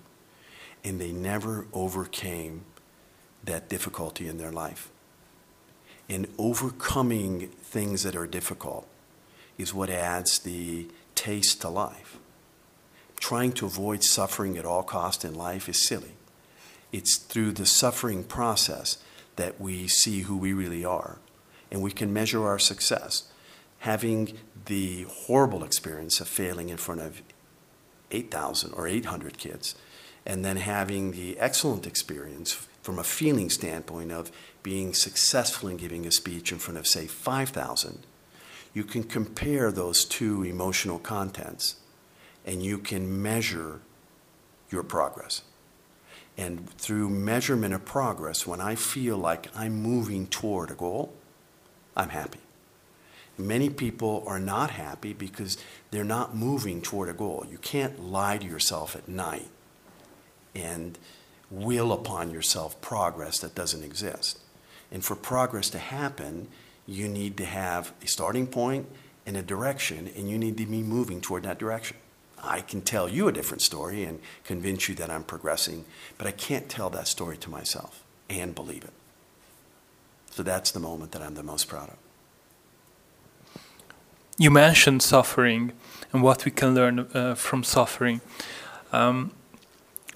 And 0.83 0.99
they 0.99 1.11
never 1.11 1.65
overcame 1.73 2.65
that 3.43 3.69
difficulty 3.69 4.27
in 4.27 4.37
their 4.37 4.51
life. 4.51 4.89
And 6.09 6.27
overcoming 6.37 7.47
things 7.47 8.03
that 8.03 8.15
are 8.15 8.27
difficult 8.27 8.87
is 9.57 9.73
what 9.73 9.89
adds 9.89 10.39
the 10.39 10.87
taste 11.15 11.61
to 11.61 11.69
life. 11.69 12.17
Trying 13.17 13.53
to 13.53 13.65
avoid 13.65 14.03
suffering 14.03 14.57
at 14.57 14.65
all 14.65 14.83
cost 14.83 15.23
in 15.23 15.35
life 15.35 15.69
is 15.69 15.87
silly. 15.87 16.13
It's 16.91 17.17
through 17.17 17.53
the 17.53 17.65
suffering 17.65 18.23
process 18.23 18.97
that 19.35 19.61
we 19.61 19.87
see 19.87 20.21
who 20.21 20.35
we 20.35 20.51
really 20.53 20.83
are 20.83 21.19
and 21.71 21.81
we 21.81 21.91
can 21.91 22.11
measure 22.11 22.45
our 22.45 22.59
success. 22.59 23.23
Having 23.81 24.37
the 24.65 25.03
horrible 25.09 25.63
experience 25.63 26.19
of 26.19 26.27
failing 26.27 26.69
in 26.69 26.77
front 26.77 27.01
of 27.01 27.21
8,000 28.11 28.73
or 28.73 28.87
800 28.87 29.37
kids, 29.37 29.75
and 30.25 30.45
then 30.45 30.57
having 30.57 31.11
the 31.11 31.39
excellent 31.39 31.87
experience 31.87 32.67
from 32.81 32.99
a 32.99 33.03
feeling 33.03 33.49
standpoint 33.49 34.11
of 34.11 34.31
being 34.63 34.93
successful 34.93 35.69
in 35.69 35.77
giving 35.77 36.05
a 36.05 36.11
speech 36.11 36.51
in 36.51 36.59
front 36.59 36.77
of, 36.77 36.87
say, 36.87 37.07
5,000, 37.07 38.05
you 38.73 38.83
can 38.83 39.03
compare 39.03 39.71
those 39.71 40.05
two 40.05 40.43
emotional 40.43 40.99
contents 40.99 41.75
and 42.45 42.63
you 42.63 42.77
can 42.77 43.21
measure 43.21 43.81
your 44.69 44.83
progress. 44.83 45.43
And 46.37 46.69
through 46.77 47.09
measurement 47.09 47.73
of 47.73 47.85
progress, 47.85 48.47
when 48.47 48.61
I 48.61 48.75
feel 48.75 49.17
like 49.17 49.47
I'm 49.55 49.81
moving 49.81 50.27
toward 50.27 50.71
a 50.71 50.75
goal, 50.75 51.13
I'm 51.95 52.09
happy. 52.09 52.39
Many 53.41 53.69
people 53.69 54.23
are 54.27 54.39
not 54.39 54.71
happy 54.71 55.13
because 55.13 55.57
they're 55.89 56.03
not 56.03 56.35
moving 56.35 56.81
toward 56.81 57.09
a 57.09 57.13
goal. 57.13 57.45
You 57.49 57.57
can't 57.57 58.03
lie 58.03 58.37
to 58.37 58.45
yourself 58.45 58.95
at 58.95 59.07
night 59.07 59.49
and 60.55 60.97
will 61.49 61.91
upon 61.91 62.31
yourself 62.31 62.79
progress 62.81 63.39
that 63.39 63.55
doesn't 63.55 63.83
exist. 63.83 64.39
And 64.91 65.03
for 65.03 65.15
progress 65.15 65.69
to 65.71 65.79
happen, 65.79 66.47
you 66.85 67.07
need 67.07 67.37
to 67.37 67.45
have 67.45 67.93
a 68.01 68.07
starting 68.07 68.47
point 68.47 68.87
and 69.25 69.37
a 69.37 69.41
direction, 69.41 70.09
and 70.15 70.29
you 70.29 70.37
need 70.37 70.57
to 70.57 70.65
be 70.65 70.81
moving 70.81 71.21
toward 71.21 71.43
that 71.43 71.59
direction. 71.59 71.97
I 72.43 72.61
can 72.61 72.81
tell 72.81 73.07
you 73.07 73.27
a 73.27 73.31
different 73.31 73.61
story 73.61 74.03
and 74.03 74.19
convince 74.43 74.89
you 74.89 74.95
that 74.95 75.11
I'm 75.11 75.23
progressing, 75.23 75.85
but 76.17 76.25
I 76.25 76.31
can't 76.31 76.67
tell 76.67 76.89
that 76.89 77.07
story 77.07 77.37
to 77.37 77.49
myself 77.49 78.03
and 78.29 78.55
believe 78.55 78.83
it. 78.83 78.93
So 80.31 80.41
that's 80.43 80.71
the 80.71 80.79
moment 80.79 81.11
that 81.11 81.21
I'm 81.21 81.35
the 81.35 81.43
most 81.43 81.67
proud 81.67 81.89
of. 81.89 81.97
You 84.37 84.49
mentioned 84.49 85.01
suffering 85.01 85.73
and 86.13 86.23
what 86.23 86.45
we 86.45 86.51
can 86.51 86.73
learn 86.73 86.99
uh, 87.13 87.35
from 87.35 87.63
suffering. 87.63 88.21
Um, 88.91 89.31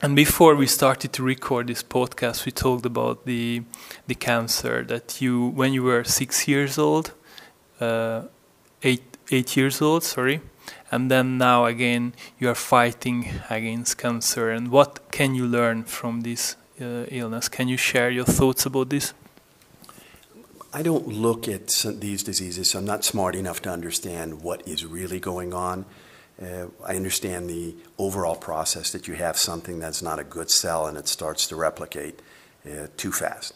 and 0.01 0.15
before 0.15 0.55
we 0.55 0.67
started 0.67 1.13
to 1.13 1.23
record 1.23 1.67
this 1.67 1.83
podcast, 1.83 2.45
we 2.45 2.51
talked 2.51 2.85
about 2.85 3.25
the 3.25 3.63
the 4.07 4.15
cancer 4.15 4.83
that 4.83 5.21
you, 5.21 5.47
when 5.55 5.73
you 5.73 5.83
were 5.83 6.03
six 6.03 6.47
years 6.47 6.77
old, 6.77 7.13
uh, 7.79 8.23
eight 8.83 9.03
eight 9.31 9.55
years 9.55 9.81
old, 9.81 10.03
sorry, 10.03 10.41
and 10.91 11.09
then 11.09 11.37
now 11.37 11.65
again 11.65 12.13
you 12.39 12.49
are 12.49 12.55
fighting 12.55 13.29
against 13.49 13.97
cancer. 13.97 14.49
And 14.49 14.69
what 14.69 15.11
can 15.11 15.33
you 15.33 15.47
learn 15.47 15.83
from 15.85 16.21
this 16.21 16.57
uh, 16.81 17.05
illness? 17.09 17.47
Can 17.47 17.67
you 17.69 17.77
share 17.77 18.09
your 18.11 18.25
thoughts 18.25 18.65
about 18.65 18.89
this? 18.89 19.13
I 20.75 20.81
don't 20.81 21.07
look 21.07 21.47
at 21.47 21.69
these 21.85 22.21
diseases, 22.21 22.71
so 22.71 22.79
I'm 22.79 22.85
not 22.85 23.05
smart 23.05 23.33
enough 23.33 23.61
to 23.61 23.69
understand 23.69 24.41
what 24.41 24.67
is 24.67 24.85
really 24.85 25.21
going 25.21 25.53
on. 25.53 25.85
Uh, 26.41 26.65
I 26.85 26.97
understand 26.97 27.49
the 27.49 27.77
overall 27.97 28.35
process 28.35 28.91
that 28.91 29.07
you 29.07 29.13
have 29.13 29.37
something 29.37 29.79
that's 29.79 30.01
not 30.01 30.19
a 30.19 30.25
good 30.25 30.51
cell 30.51 30.85
and 30.85 30.97
it 30.97 31.07
starts 31.07 31.47
to 31.47 31.55
replicate 31.55 32.21
uh, 32.69 32.87
too 32.97 33.13
fast. 33.13 33.53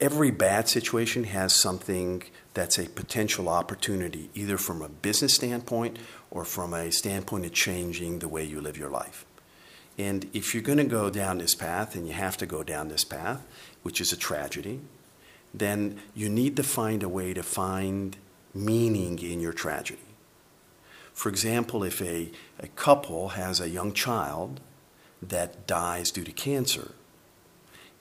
Every 0.00 0.30
bad 0.30 0.68
situation 0.68 1.24
has 1.24 1.52
something 1.52 2.22
that's 2.52 2.78
a 2.78 2.88
potential 2.88 3.48
opportunity, 3.48 4.30
either 4.34 4.56
from 4.56 4.82
a 4.82 4.88
business 4.88 5.34
standpoint 5.34 5.98
or 6.30 6.44
from 6.44 6.72
a 6.74 6.92
standpoint 6.92 7.44
of 7.44 7.52
changing 7.52 8.20
the 8.20 8.28
way 8.28 8.44
you 8.44 8.60
live 8.60 8.76
your 8.76 8.90
life. 8.90 9.26
And 9.98 10.30
if 10.32 10.54
you're 10.54 10.62
going 10.62 10.78
to 10.78 10.84
go 10.84 11.10
down 11.10 11.38
this 11.38 11.56
path, 11.56 11.96
and 11.96 12.06
you 12.06 12.12
have 12.12 12.36
to 12.36 12.46
go 12.46 12.62
down 12.62 12.86
this 12.86 13.02
path, 13.02 13.44
which 13.82 14.00
is 14.00 14.12
a 14.12 14.16
tragedy, 14.16 14.80
then 15.54 16.00
you 16.14 16.28
need 16.28 16.56
to 16.56 16.62
find 16.64 17.02
a 17.02 17.08
way 17.08 17.32
to 17.32 17.42
find 17.42 18.16
meaning 18.52 19.18
in 19.20 19.40
your 19.40 19.52
tragedy. 19.52 20.00
For 21.12 21.28
example, 21.28 21.84
if 21.84 22.02
a, 22.02 22.32
a 22.58 22.66
couple 22.68 23.30
has 23.30 23.60
a 23.60 23.70
young 23.70 23.92
child 23.92 24.60
that 25.22 25.66
dies 25.66 26.10
due 26.10 26.24
to 26.24 26.32
cancer, 26.32 26.90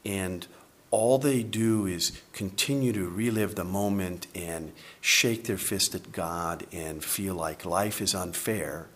and 0.04 0.48
all 0.90 1.18
they 1.18 1.44
do 1.44 1.86
is 1.86 2.22
continue 2.34 2.92
to 2.94 3.08
relive 3.08 3.56
the 3.56 3.64
moment 3.64 4.28
and 4.36 4.74
shake 5.00 5.46
their 5.46 5.58
fist 5.58 5.96
at 5.96 6.12
God 6.12 6.66
and 6.72 7.04
feel 7.04 7.36
like 7.36 7.66
life 7.66 8.02
is 8.02 8.14
unfair 8.14 8.88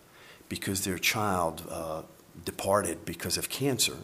because 0.49 0.83
their 0.83 0.97
child 0.97 1.63
uh, 1.69 2.03
departed 2.43 3.05
because 3.05 3.37
of 3.37 3.49
cancer, 3.49 3.97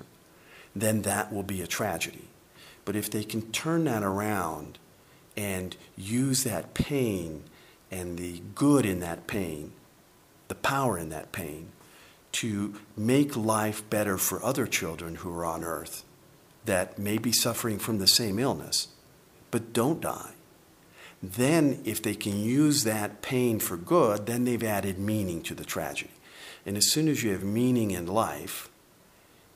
then 0.75 1.03
that 1.03 1.31
will 1.31 1.43
be 1.43 1.61
a 1.61 1.67
tragedy. 1.67 2.27
But 2.85 2.95
if 2.95 3.09
they 3.09 3.23
can 3.23 3.51
turn 3.51 3.85
that 3.85 4.03
around 4.03 4.79
and 5.37 5.75
use 5.97 6.43
that 6.43 6.73
pain 6.73 7.43
and 7.91 8.17
the 8.17 8.41
good 8.55 8.85
in 8.85 8.99
that 8.99 9.27
pain, 9.27 9.71
the 10.47 10.55
power 10.55 10.97
in 10.97 11.09
that 11.09 11.31
pain, 11.31 11.69
to 12.33 12.79
make 12.97 13.37
life 13.37 13.87
better 13.89 14.17
for 14.17 14.43
other 14.43 14.65
children 14.65 15.15
who 15.15 15.33
are 15.33 15.45
on 15.45 15.63
earth 15.63 16.03
that 16.65 16.97
may 16.97 17.17
be 17.17 17.31
suffering 17.31 17.77
from 17.77 17.99
the 17.99 18.07
same 18.07 18.39
illness, 18.39 18.87
but 19.51 19.73
don't 19.73 20.01
die. 20.01 20.31
Then, 21.21 21.81
if 21.85 22.01
they 22.01 22.15
can 22.15 22.37
use 22.37 22.83
that 22.83 23.21
pain 23.21 23.59
for 23.59 23.77
good, 23.77 24.25
then 24.25 24.43
they've 24.43 24.63
added 24.63 24.99
meaning 24.99 25.41
to 25.43 25.55
the 25.55 25.63
tragedy. 25.63 26.11
And 26.65 26.75
as 26.75 26.91
soon 26.91 27.07
as 27.07 27.23
you 27.23 27.31
have 27.31 27.43
meaning 27.43 27.91
in 27.91 28.07
life, 28.07 28.69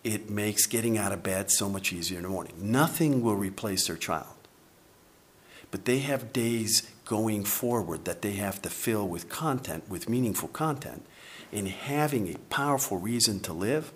it 0.04 0.30
makes 0.30 0.66
getting 0.66 0.98
out 0.98 1.12
of 1.12 1.24
bed 1.24 1.52
so 1.52 1.70
much 1.70 1.92
easier 1.92 2.18
in 2.18 2.24
the 2.24 2.30
morning. 2.30 2.54
Nothing 2.58 3.22
will 3.22 3.36
replace 3.36 3.88
their 3.88 3.98
child. 3.98 4.28
But 5.70 5.86
they 5.86 6.00
have 6.00 6.32
days 6.32 6.90
going 7.06 7.44
forward 7.44 8.06
that 8.06 8.22
they 8.22 8.34
have 8.34 8.62
to 8.62 8.70
fill 8.70 9.08
with 9.08 9.30
content, 9.30 9.90
with 9.90 10.08
meaningful 10.08 10.50
content. 10.50 11.06
And 11.52 11.68
having 11.68 12.28
a 12.34 12.38
powerful 12.50 12.98
reason 12.98 13.40
to 13.42 13.54
live, 13.54 13.92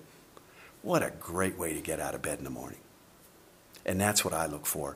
what 0.81 1.03
a 1.03 1.11
great 1.19 1.57
way 1.57 1.73
to 1.73 1.81
get 1.81 1.99
out 1.99 2.15
of 2.15 2.21
bed 2.21 2.39
in 2.39 2.43
the 2.43 2.49
morning. 2.49 2.79
And 3.85 3.99
that's 3.99 4.23
what 4.23 4.33
I 4.33 4.45
look 4.45 4.65
for 4.65 4.95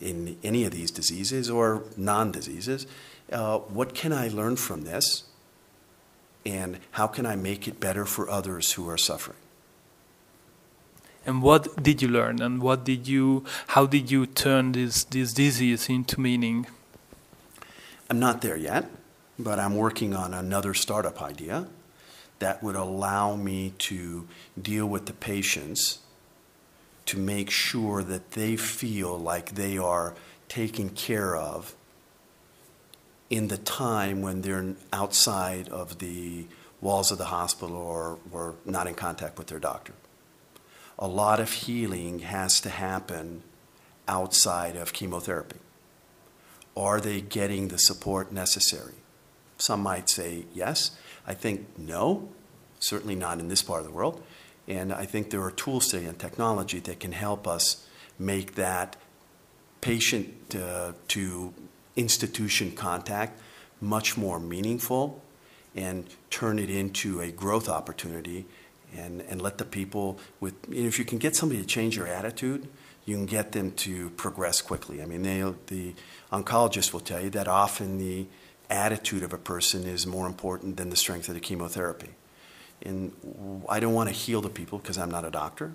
in 0.00 0.36
any 0.42 0.64
of 0.64 0.72
these 0.72 0.90
diseases 0.90 1.48
or 1.48 1.84
non 1.96 2.32
diseases. 2.32 2.86
Uh, 3.32 3.58
what 3.58 3.94
can 3.94 4.12
I 4.12 4.28
learn 4.28 4.56
from 4.56 4.82
this? 4.82 5.24
And 6.44 6.78
how 6.92 7.06
can 7.06 7.26
I 7.26 7.34
make 7.34 7.66
it 7.66 7.80
better 7.80 8.04
for 8.04 8.30
others 8.30 8.72
who 8.72 8.88
are 8.88 8.98
suffering? 8.98 9.38
And 11.26 11.42
what 11.42 11.82
did 11.82 12.00
you 12.00 12.08
learn? 12.08 12.40
And 12.40 12.62
what 12.62 12.84
did 12.84 13.08
you? 13.08 13.44
How 13.68 13.84
did 13.84 14.10
you 14.10 14.26
turn 14.26 14.72
this 14.72 15.02
this 15.02 15.32
disease 15.32 15.88
into 15.88 16.20
meaning? 16.20 16.66
I'm 18.08 18.20
not 18.20 18.42
there 18.42 18.56
yet, 18.56 18.88
but 19.36 19.58
I'm 19.58 19.74
working 19.74 20.14
on 20.14 20.32
another 20.32 20.72
startup 20.72 21.20
idea 21.20 21.66
that 22.38 22.62
would 22.62 22.76
allow 22.76 23.34
me 23.34 23.72
to 23.78 24.28
deal 24.60 24.86
with 24.86 25.06
the 25.06 25.12
patients 25.12 25.98
to 27.06 27.18
make 27.18 27.50
sure 27.50 28.04
that 28.04 28.32
they 28.32 28.56
feel 28.56 29.18
like 29.18 29.56
they 29.56 29.78
are 29.78 30.14
taken 30.48 30.90
care 30.90 31.34
of 31.34 31.74
in 33.30 33.48
the 33.48 33.56
time 33.56 34.22
when 34.22 34.42
they're 34.42 34.74
outside 34.92 35.68
of 35.70 35.98
the 35.98 36.46
walls 36.80 37.10
of 37.10 37.18
the 37.18 37.26
hospital 37.26 37.76
or, 37.76 38.18
or 38.30 38.54
not 38.64 38.86
in 38.86 38.94
contact 38.94 39.38
with 39.38 39.48
their 39.48 39.58
doctor. 39.58 39.92
A 40.98 41.06
lot 41.06 41.40
of 41.40 41.52
healing 41.52 42.20
has 42.20 42.60
to 42.62 42.70
happen 42.70 43.42
outside 44.08 44.76
of 44.76 44.92
chemotherapy. 44.92 45.58
Are 46.76 47.00
they 47.00 47.20
getting 47.20 47.68
the 47.68 47.78
support 47.78 48.32
necessary? 48.32 48.94
Some 49.58 49.80
might 49.80 50.08
say 50.08 50.44
yes. 50.54 50.92
I 51.26 51.34
think 51.34 51.66
no, 51.78 52.28
certainly 52.78 53.14
not 53.14 53.40
in 53.40 53.48
this 53.48 53.62
part 53.62 53.80
of 53.80 53.86
the 53.86 53.92
world. 53.92 54.22
And 54.68 54.92
I 54.92 55.04
think 55.04 55.30
there 55.30 55.42
are 55.42 55.50
tools 55.50 55.88
today 55.88 56.06
and 56.06 56.18
technology 56.18 56.80
that 56.80 57.00
can 57.00 57.12
help 57.12 57.46
us 57.46 57.86
make 58.18 58.54
that 58.54 58.96
patient 59.80 60.54
uh, 60.54 60.92
to 61.08 61.54
institution 61.94 62.72
contact 62.72 63.40
much 63.80 64.16
more 64.16 64.40
meaningful 64.40 65.22
and 65.74 66.06
turn 66.30 66.58
it 66.58 66.70
into 66.70 67.20
a 67.20 67.30
growth 67.30 67.68
opportunity 67.68 68.46
and, 68.94 69.22
and 69.22 69.40
let 69.42 69.58
the 69.58 69.64
people 69.64 70.18
with 70.40 70.54
you 70.68 70.82
know, 70.82 70.88
if 70.88 70.98
you 70.98 71.04
can 71.04 71.18
get 71.18 71.34
somebody 71.34 71.60
to 71.60 71.66
change 71.66 71.96
their 71.96 72.06
attitude 72.06 72.68
you 73.06 73.14
can 73.14 73.24
get 73.24 73.52
them 73.52 73.70
to 73.70 74.10
progress 74.10 74.60
quickly. 74.60 75.00
I 75.00 75.06
mean 75.06 75.22
they, 75.22 75.40
the 75.68 75.94
oncologist 76.30 76.92
will 76.92 77.00
tell 77.00 77.22
you 77.22 77.30
that 77.30 77.48
often 77.48 77.98
the 77.98 78.26
attitude 78.68 79.22
of 79.22 79.32
a 79.32 79.38
person 79.38 79.84
is 79.84 80.06
more 80.06 80.26
important 80.26 80.76
than 80.76 80.90
the 80.90 80.96
strength 80.96 81.28
of 81.28 81.34
the 81.34 81.40
chemotherapy. 81.40 82.10
And 82.82 83.12
I 83.68 83.80
don't 83.80 83.94
want 83.94 84.08
to 84.10 84.14
heal 84.14 84.42
the 84.42 84.50
people 84.50 84.78
because 84.78 84.98
I'm 84.98 85.10
not 85.10 85.24
a 85.24 85.30
doctor, 85.30 85.74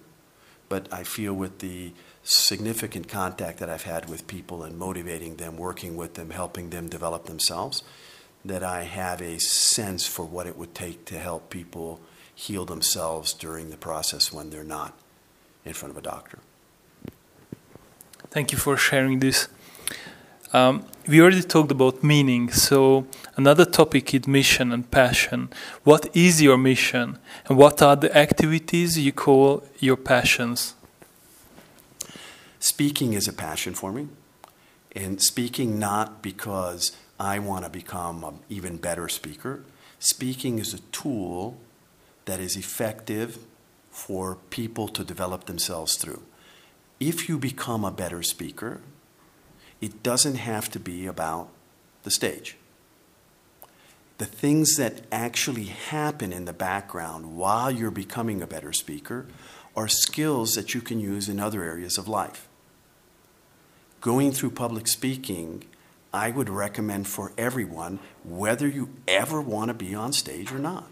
but 0.70 0.92
I 0.94 1.04
feel 1.04 1.34
with 1.34 1.60
the 1.60 1.94
significant 2.22 3.08
contact 3.08 3.60
that 3.60 3.70
I've 3.70 3.84
had 3.84 4.10
with 4.10 4.28
people 4.28 4.64
and 4.64 4.78
motivating 4.78 5.38
them, 5.38 5.58
working 5.58 5.96
with 5.96 6.14
them, 6.14 6.30
helping 6.30 6.70
them 6.70 6.90
develop 6.90 7.26
themselves, 7.26 7.82
that 8.46 8.64
I 8.64 8.84
have 8.84 9.22
a 9.22 9.40
sense 9.40 10.06
for 10.06 10.26
what 10.26 10.48
it 10.48 10.58
would 10.58 10.76
take 10.76 11.06
to 11.06 11.18
help 11.18 11.50
people 11.50 12.02
heal 12.42 12.66
themselves 12.66 13.34
during 13.34 13.70
the 13.70 13.78
process 13.78 14.34
when 14.34 14.50
they're 14.50 14.64
not 14.80 14.94
in 15.64 15.74
front 15.74 15.92
of 15.92 15.98
a 15.98 16.02
doctor. 16.02 16.40
Thank 18.32 18.52
you 18.52 18.58
for 18.58 18.76
sharing 18.78 19.20
this. 19.20 19.48
Um, 20.52 20.86
we 21.08 21.22
already 21.22 21.44
talked 21.44 21.72
about 21.72 22.04
meaning, 22.04 22.52
so 22.52 23.06
another 23.38 23.64
topic 23.64 24.14
is 24.16 24.28
mission 24.28 24.72
and 24.72 24.90
passion. 24.90 25.50
What 25.84 26.10
is 26.16 26.42
your 26.42 26.58
mission, 26.58 27.20
and 27.46 27.58
what 27.60 27.82
are 27.82 27.96
the 27.96 28.12
activities 28.18 28.98
you 28.98 29.14
call 29.14 29.64
your 29.80 29.98
passions? 29.98 30.74
Speaking 32.60 33.14
is 33.14 33.28
a 33.28 33.34
passion 33.34 33.76
for 33.76 33.92
me, 33.92 34.08
and 34.96 35.22
speaking 35.22 35.78
not 35.78 36.24
because 36.24 36.92
I 37.20 37.38
want 37.38 37.66
to 37.66 37.70
become 37.70 38.24
an 38.24 38.40
even 38.50 38.78
better 38.78 39.08
speaker. 39.08 39.64
Speaking 40.00 40.58
is 40.58 40.74
a 40.74 40.80
tool 40.92 41.58
that 42.26 42.40
is 42.40 42.56
effective 42.56 43.40
for 43.90 44.36
people 44.50 44.88
to 44.88 45.04
develop 45.04 45.46
themselves 45.46 45.96
through. 45.96 46.22
If 47.00 47.28
you 47.28 47.38
become 47.38 47.84
a 47.84 47.92
better 47.92 48.24
speaker, 48.24 48.82
it 49.82 50.04
doesn't 50.04 50.36
have 50.36 50.70
to 50.72 50.80
be 50.80 51.08
about 51.08 51.50
the 52.04 52.12
stage. 52.12 52.58
The 54.20 54.28
things 54.28 54.76
that 54.76 55.02
actually 55.12 55.66
happen 55.66 56.32
in 56.32 56.46
the 56.46 56.54
background 56.54 57.36
while 57.36 57.72
you're 57.72 57.90
becoming 57.90 58.42
a 58.42 58.48
better 58.48 58.72
speaker 58.72 59.26
are 59.76 59.88
skills 59.88 60.54
that 60.54 60.76
you 60.76 60.82
can 60.82 61.00
use 61.00 61.28
in 61.28 61.40
other 61.40 61.64
areas 61.64 61.98
of 61.98 62.08
life. 62.08 62.48
Going 64.00 64.32
through 64.32 64.52
public 64.52 64.88
speaking, 64.88 65.64
I 66.14 66.30
would 66.30 66.50
recommend 66.50 67.08
for 67.08 67.32
everyone, 67.36 67.98
whether 68.24 68.68
you 68.68 68.90
ever 69.08 69.42
want 69.42 69.70
to 69.70 69.74
be 69.74 69.96
on 69.96 70.14
stage 70.14 70.52
or 70.52 70.60
not. 70.60 70.91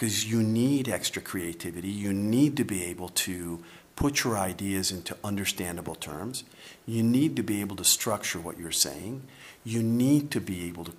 Because 0.00 0.24
you 0.24 0.42
need 0.42 0.88
extra 0.88 1.20
creativity, 1.20 1.90
you 1.90 2.14
need 2.14 2.56
to 2.56 2.64
be 2.64 2.84
able 2.84 3.10
to 3.10 3.62
put 3.96 4.24
your 4.24 4.38
ideas 4.38 4.90
into 4.90 5.14
understandable 5.22 5.94
terms. 5.94 6.42
You 6.86 7.02
need 7.02 7.36
to 7.36 7.42
be 7.42 7.60
able 7.60 7.76
to 7.76 7.84
structure 7.84 8.40
what 8.40 8.58
you're 8.58 8.72
saying. 8.72 9.24
You 9.62 9.82
need 9.82 10.30
to 10.30 10.40
be 10.40 10.66
able 10.68 10.86
to, 10.86 10.94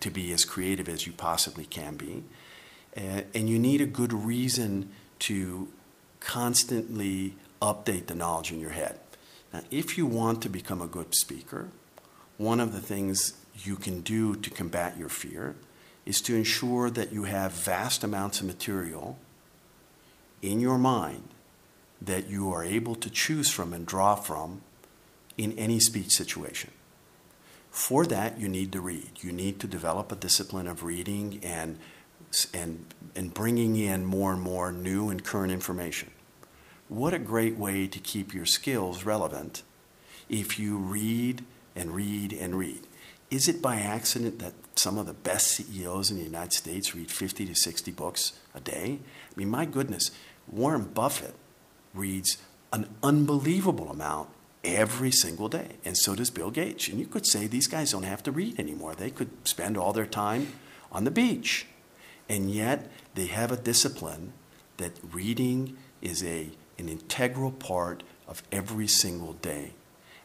to 0.00 0.10
be 0.10 0.32
as 0.32 0.44
creative 0.44 0.88
as 0.88 1.06
you 1.06 1.12
possibly 1.12 1.64
can 1.64 1.94
be. 1.94 2.24
Uh, 2.96 3.22
and 3.36 3.48
you 3.48 3.56
need 3.56 3.80
a 3.80 3.86
good 3.86 4.12
reason 4.12 4.90
to 5.20 5.68
constantly 6.18 7.36
update 7.62 8.06
the 8.06 8.16
knowledge 8.16 8.50
in 8.50 8.58
your 8.58 8.70
head. 8.70 8.98
Now, 9.52 9.60
if 9.70 9.96
you 9.96 10.06
want 10.06 10.42
to 10.42 10.48
become 10.48 10.82
a 10.82 10.88
good 10.88 11.14
speaker, 11.14 11.68
one 12.36 12.58
of 12.58 12.72
the 12.72 12.80
things 12.80 13.34
you 13.62 13.76
can 13.76 14.00
do 14.00 14.34
to 14.34 14.50
combat 14.50 14.98
your 14.98 15.08
fear 15.08 15.54
is 16.10 16.20
to 16.20 16.34
ensure 16.34 16.90
that 16.90 17.12
you 17.12 17.22
have 17.22 17.52
vast 17.52 18.02
amounts 18.02 18.40
of 18.40 18.46
material 18.46 19.16
in 20.42 20.58
your 20.58 20.76
mind 20.76 21.22
that 22.02 22.28
you 22.28 22.52
are 22.52 22.64
able 22.64 22.96
to 22.96 23.08
choose 23.08 23.48
from 23.48 23.72
and 23.72 23.86
draw 23.86 24.16
from 24.16 24.60
in 25.38 25.56
any 25.56 25.78
speech 25.78 26.10
situation. 26.10 26.72
For 27.70 28.04
that, 28.06 28.40
you 28.40 28.48
need 28.48 28.72
to 28.72 28.80
read. 28.80 29.10
You 29.20 29.30
need 29.30 29.60
to 29.60 29.68
develop 29.68 30.10
a 30.10 30.16
discipline 30.16 30.66
of 30.66 30.82
reading 30.82 31.38
and, 31.44 31.78
and, 32.52 32.92
and 33.14 33.32
bringing 33.32 33.76
in 33.76 34.04
more 34.04 34.32
and 34.32 34.42
more 34.42 34.72
new 34.72 35.10
and 35.10 35.22
current 35.22 35.52
information. 35.52 36.10
What 36.88 37.14
a 37.14 37.20
great 37.20 37.56
way 37.56 37.86
to 37.86 38.00
keep 38.00 38.34
your 38.34 38.46
skills 38.46 39.04
relevant 39.04 39.62
if 40.28 40.58
you 40.58 40.76
read 40.76 41.44
and 41.76 41.94
read 41.94 42.32
and 42.32 42.58
read. 42.58 42.80
Is 43.30 43.46
it 43.46 43.62
by 43.62 43.76
accident 43.76 44.40
that 44.40 44.54
some 44.74 44.98
of 44.98 45.06
the 45.06 45.12
best 45.12 45.48
CEOs 45.52 46.10
in 46.10 46.18
the 46.18 46.24
United 46.24 46.52
States 46.52 46.94
read 46.96 47.10
50 47.10 47.46
to 47.46 47.54
60 47.54 47.92
books 47.92 48.32
a 48.54 48.60
day? 48.60 48.98
I 49.00 49.38
mean, 49.38 49.48
my 49.48 49.64
goodness, 49.66 50.10
Warren 50.48 50.84
Buffett 50.84 51.34
reads 51.94 52.38
an 52.72 52.88
unbelievable 53.02 53.88
amount 53.88 54.30
every 54.64 55.12
single 55.12 55.48
day. 55.48 55.76
And 55.84 55.96
so 55.96 56.16
does 56.16 56.30
Bill 56.30 56.50
Gates. 56.50 56.88
And 56.88 56.98
you 56.98 57.06
could 57.06 57.24
say 57.26 57.46
these 57.46 57.68
guys 57.68 57.92
don't 57.92 58.02
have 58.02 58.22
to 58.24 58.32
read 58.32 58.58
anymore. 58.58 58.94
They 58.94 59.10
could 59.10 59.30
spend 59.46 59.76
all 59.76 59.92
their 59.92 60.06
time 60.06 60.48
on 60.90 61.04
the 61.04 61.10
beach. 61.10 61.66
And 62.28 62.50
yet 62.50 62.90
they 63.14 63.26
have 63.26 63.52
a 63.52 63.56
discipline 63.56 64.32
that 64.76 64.92
reading 65.12 65.76
is 66.02 66.24
a, 66.24 66.50
an 66.78 66.88
integral 66.88 67.52
part 67.52 68.02
of 68.26 68.42
every 68.50 68.88
single 68.88 69.34
day 69.34 69.72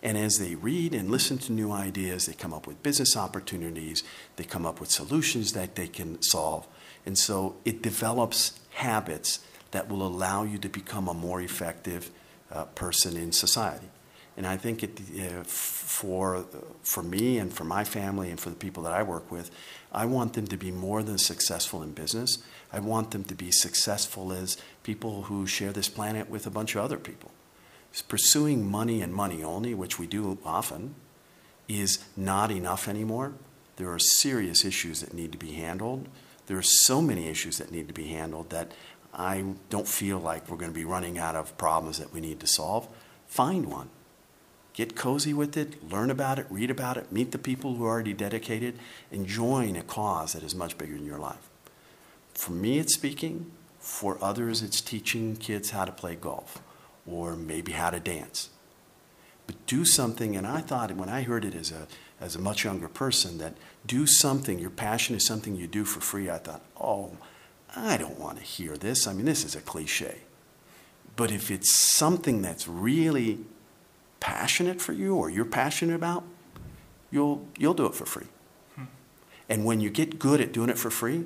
And 0.06 0.20
as 0.20 0.38
they 0.38 0.54
read 0.54 0.94
and 0.94 1.10
listen 1.10 1.40
to 1.40 1.52
new 1.52 1.72
ideas, 1.72 2.28
they 2.28 2.34
come 2.34 2.54
up 2.54 2.68
with 2.68 2.84
business 2.84 3.18
opportunities, 3.18 4.04
they 4.36 4.44
come 4.44 4.64
up 4.64 4.80
with 4.80 4.92
solutions 4.92 5.54
that 5.54 5.74
they 5.74 5.88
can 5.88 6.22
solve. 6.22 6.68
And 7.08 7.18
so 7.18 7.56
it 7.66 7.82
develops 7.82 8.60
habits 8.76 9.40
that 9.72 9.90
will 9.90 10.06
allow 10.06 10.44
you 10.44 10.60
to 10.60 10.70
become 10.70 11.08
a 11.08 11.16
more 11.16 11.42
effective 11.42 12.12
uh, 12.52 12.66
person 12.66 13.18
in 13.18 13.32
society. 13.32 13.88
And 14.38 14.46
I 14.46 14.58
think 14.58 14.84
it, 14.84 15.02
uh, 15.20 15.44
for, 15.44 16.46
for 16.84 17.02
me 17.02 17.40
and 17.40 17.52
for 17.52 17.64
my 17.64 17.84
family 17.84 18.30
and 18.30 18.40
for 18.40 18.52
the 18.52 18.56
people 18.56 18.84
that 18.84 18.94
I 18.94 19.02
work 19.02 19.32
with, 19.32 19.50
I 19.92 20.06
want 20.06 20.34
them 20.34 20.46
to 20.48 20.58
be 20.58 20.70
more 20.70 21.02
than 21.02 21.18
successful 21.18 21.82
in 21.82 21.94
business. 21.94 22.38
I 22.72 22.80
want 22.80 23.10
them 23.10 23.24
to 23.24 23.34
be 23.34 23.50
successful 23.50 24.32
as 24.32 24.56
people 24.84 25.24
who 25.24 25.48
share 25.48 25.72
this 25.72 25.90
planet 25.90 26.30
with 26.30 26.46
a 26.46 26.52
bunch 26.52 26.76
of 26.76 26.84
other 26.84 26.98
people. 26.98 27.32
Pursuing 28.02 28.70
money 28.70 29.02
and 29.02 29.14
money 29.14 29.44
only, 29.44 29.74
which 29.74 29.98
we 30.00 30.08
do 30.08 30.38
often, 30.44 30.96
is 31.68 32.04
not 32.16 32.52
enough 32.52 32.88
anymore. 32.88 33.34
There 33.78 33.92
are 33.92 34.00
serious 34.00 34.64
issues 34.64 35.02
that 35.02 35.14
need 35.14 35.32
to 35.32 35.38
be 35.38 35.54
handled. 35.54 36.08
There 36.48 36.58
are 36.58 36.64
so 36.64 37.02
many 37.02 37.28
issues 37.28 37.58
that 37.58 37.72
need 37.72 37.88
to 37.88 37.94
be 37.94 38.08
handled 38.08 38.50
that 38.52 38.74
I 39.14 39.46
don't 39.70 39.88
feel 39.88 40.20
like 40.20 40.50
we're 40.50 40.58
going 40.58 40.72
to 40.72 40.76
be 40.76 40.86
running 40.86 41.18
out 41.18 41.36
of 41.36 41.58
problems 41.58 41.98
that 42.00 42.14
we 42.14 42.22
need 42.22 42.40
to 42.42 42.48
solve. 42.48 42.88
Find 43.28 43.66
one 43.66 43.90
Get 44.76 44.94
cozy 44.94 45.34
with 45.34 45.56
it, 45.56 45.90
learn 45.90 46.12
about 46.12 46.38
it, 46.38 46.48
read 46.50 46.70
about 46.70 46.98
it, 46.98 47.10
meet 47.10 47.32
the 47.32 47.38
people 47.38 47.76
who 47.76 47.86
are 47.86 47.92
already 47.92 48.12
dedicated, 48.12 48.78
and 49.10 49.26
join 49.26 49.78
a 49.78 49.82
cause 49.82 50.34
that 50.34 50.44
is 50.44 50.54
much 50.54 50.78
bigger 50.78 50.96
than 50.96 51.06
your 51.06 51.18
life. 51.18 51.50
For 52.34 52.52
me, 52.52 52.78
it's 52.78 52.94
speaking. 52.94 53.52
For 53.80 54.22
others, 54.22 54.62
it's 54.62 54.82
teaching 54.82 55.38
kids 55.38 55.70
how 55.70 55.86
to 55.86 55.94
play 55.94 56.16
golf 56.16 56.62
or 57.06 57.36
maybe 57.36 57.72
how 57.72 57.90
to 57.90 58.00
dance. 58.00 58.50
But 59.48 59.66
do 59.68 59.86
something, 59.86 60.36
and 60.36 60.48
I 60.48 60.62
thought 60.62 60.96
when 60.96 61.10
I 61.10 61.22
heard 61.22 61.46
it 61.46 61.54
as 61.54 61.72
a, 61.72 61.88
as 62.20 62.36
a 62.36 62.40
much 62.40 62.64
younger 62.64 62.88
person, 62.88 63.38
that 63.38 63.56
do 63.86 64.08
something, 64.08 64.58
your 64.58 64.72
passion 64.72 65.16
is 65.16 65.26
something 65.26 65.56
you 65.56 65.68
do 65.68 65.86
for 65.86 66.02
free. 66.02 66.30
I 66.30 66.40
thought, 66.40 66.62
oh, 66.80 67.12
I 67.76 67.98
don't 67.98 68.20
want 68.20 68.38
to 68.38 68.44
hear 68.44 68.76
this. 68.78 69.06
I 69.06 69.14
mean, 69.14 69.26
this 69.26 69.44
is 69.44 69.56
a 69.56 69.62
cliche. 69.62 70.20
But 71.16 71.32
if 71.32 71.52
it's 71.52 71.78
something 71.78 72.42
that's 72.42 72.68
really 72.68 73.40
passionate 74.20 74.82
for 74.82 74.94
you 74.94 75.16
or 75.16 75.30
you're 75.30 75.46
passionate 75.46 75.96
about, 75.96 76.24
you'll, 77.12 77.46
you'll 77.58 77.74
do 77.74 77.86
it 77.86 77.94
for 77.94 78.06
free. 78.06 78.28
Hmm. 78.76 78.86
And 79.48 79.66
when 79.66 79.80
you 79.80 79.90
get 79.90 80.18
good 80.18 80.42
at 80.42 80.52
doing 80.52 80.70
it 80.70 80.78
for 80.78 80.90
free, 80.90 81.26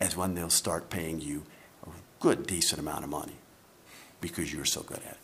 as 0.00 0.16
when 0.16 0.34
they'll 0.34 0.50
start 0.50 0.88
paying 0.88 1.20
you 1.20 1.44
a 1.86 1.90
good, 2.18 2.46
decent 2.46 2.80
amount 2.80 3.04
of 3.04 3.10
money 3.10 3.34
because 4.22 4.52
you're 4.54 4.64
so 4.76 4.82
good 4.82 5.00
at 5.10 5.12
it. 5.12 5.18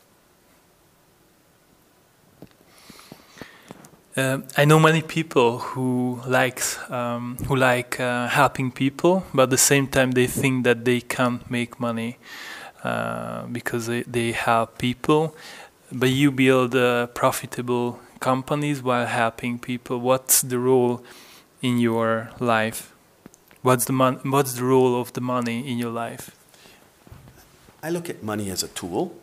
Uh, 4.17 4.39
I 4.57 4.65
know 4.65 4.81
many 4.81 5.01
people 5.03 5.59
who 5.61 6.21
likes 6.27 6.79
um, 6.91 7.37
who 7.47 7.55
like 7.57 8.01
uh, 8.01 8.27
helping 8.29 8.73
people, 8.73 9.25
but 9.33 9.45
at 9.45 9.51
the 9.51 9.59
same 9.59 9.87
time 9.87 10.11
they 10.13 10.27
think 10.27 10.65
that 10.65 10.85
they 10.85 11.01
can't 11.01 11.49
make 11.51 11.79
money 11.79 12.19
uh, 12.83 13.47
because 13.47 13.87
they, 13.87 14.03
they 14.03 14.33
help 14.33 14.79
people 14.79 15.35
but 15.93 16.11
you 16.11 16.31
build 16.31 16.75
uh, 16.75 17.07
profitable 17.09 18.01
companies 18.21 18.83
while 18.83 19.07
helping 19.07 19.59
people. 19.59 20.01
What's 20.01 20.43
the 20.43 20.59
role 20.59 21.03
in 21.63 21.79
your 21.79 22.31
life? 22.41 22.93
What's 23.63 23.87
the 23.87 23.93
mon- 23.95 24.21
What's 24.25 24.55
the 24.55 24.65
role 24.65 25.01
of 25.01 25.13
the 25.15 25.21
money 25.21 25.71
in 25.71 25.79
your 25.79 25.91
life? 25.91 26.38
I 27.83 27.91
look 27.91 28.11
at 28.11 28.23
money 28.23 28.51
as 28.51 28.63
a 28.63 28.69
tool. 28.69 29.17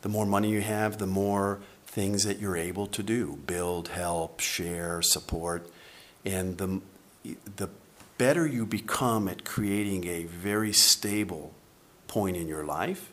The 0.00 0.08
more 0.08 0.26
money 0.26 0.50
you 0.50 0.62
have, 0.62 0.98
the 0.98 1.06
more 1.06 1.60
things 1.86 2.24
that 2.24 2.38
you're 2.38 2.56
able 2.56 2.86
to 2.88 3.02
do: 3.02 3.38
build, 3.46 3.88
help, 3.88 4.40
share, 4.40 5.02
support, 5.02 5.68
and 6.24 6.58
the 6.58 6.80
the 7.56 7.68
better 8.18 8.46
you 8.46 8.66
become 8.66 9.28
at 9.28 9.44
creating 9.44 10.06
a 10.06 10.24
very 10.24 10.72
stable 10.72 11.52
point 12.06 12.36
in 12.36 12.48
your 12.48 12.64
life, 12.64 13.12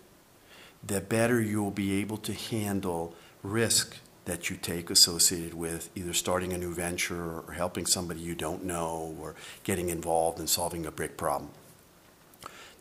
the 0.85 1.01
better 1.01 1.41
you'll 1.41 1.71
be 1.71 1.99
able 1.99 2.17
to 2.17 2.33
handle 2.33 3.13
risk 3.43 3.97
that 4.25 4.49
you 4.49 4.55
take 4.55 4.89
associated 4.89 5.53
with 5.53 5.89
either 5.95 6.13
starting 6.13 6.53
a 6.53 6.57
new 6.57 6.73
venture 6.73 7.39
or 7.39 7.53
helping 7.53 7.85
somebody 7.85 8.19
you 8.19 8.35
don't 8.35 8.63
know 8.63 9.15
or 9.19 9.35
getting 9.63 9.89
involved 9.89 10.39
in 10.39 10.47
solving 10.47 10.85
a 10.85 10.91
big 10.91 11.17
problem. 11.17 11.49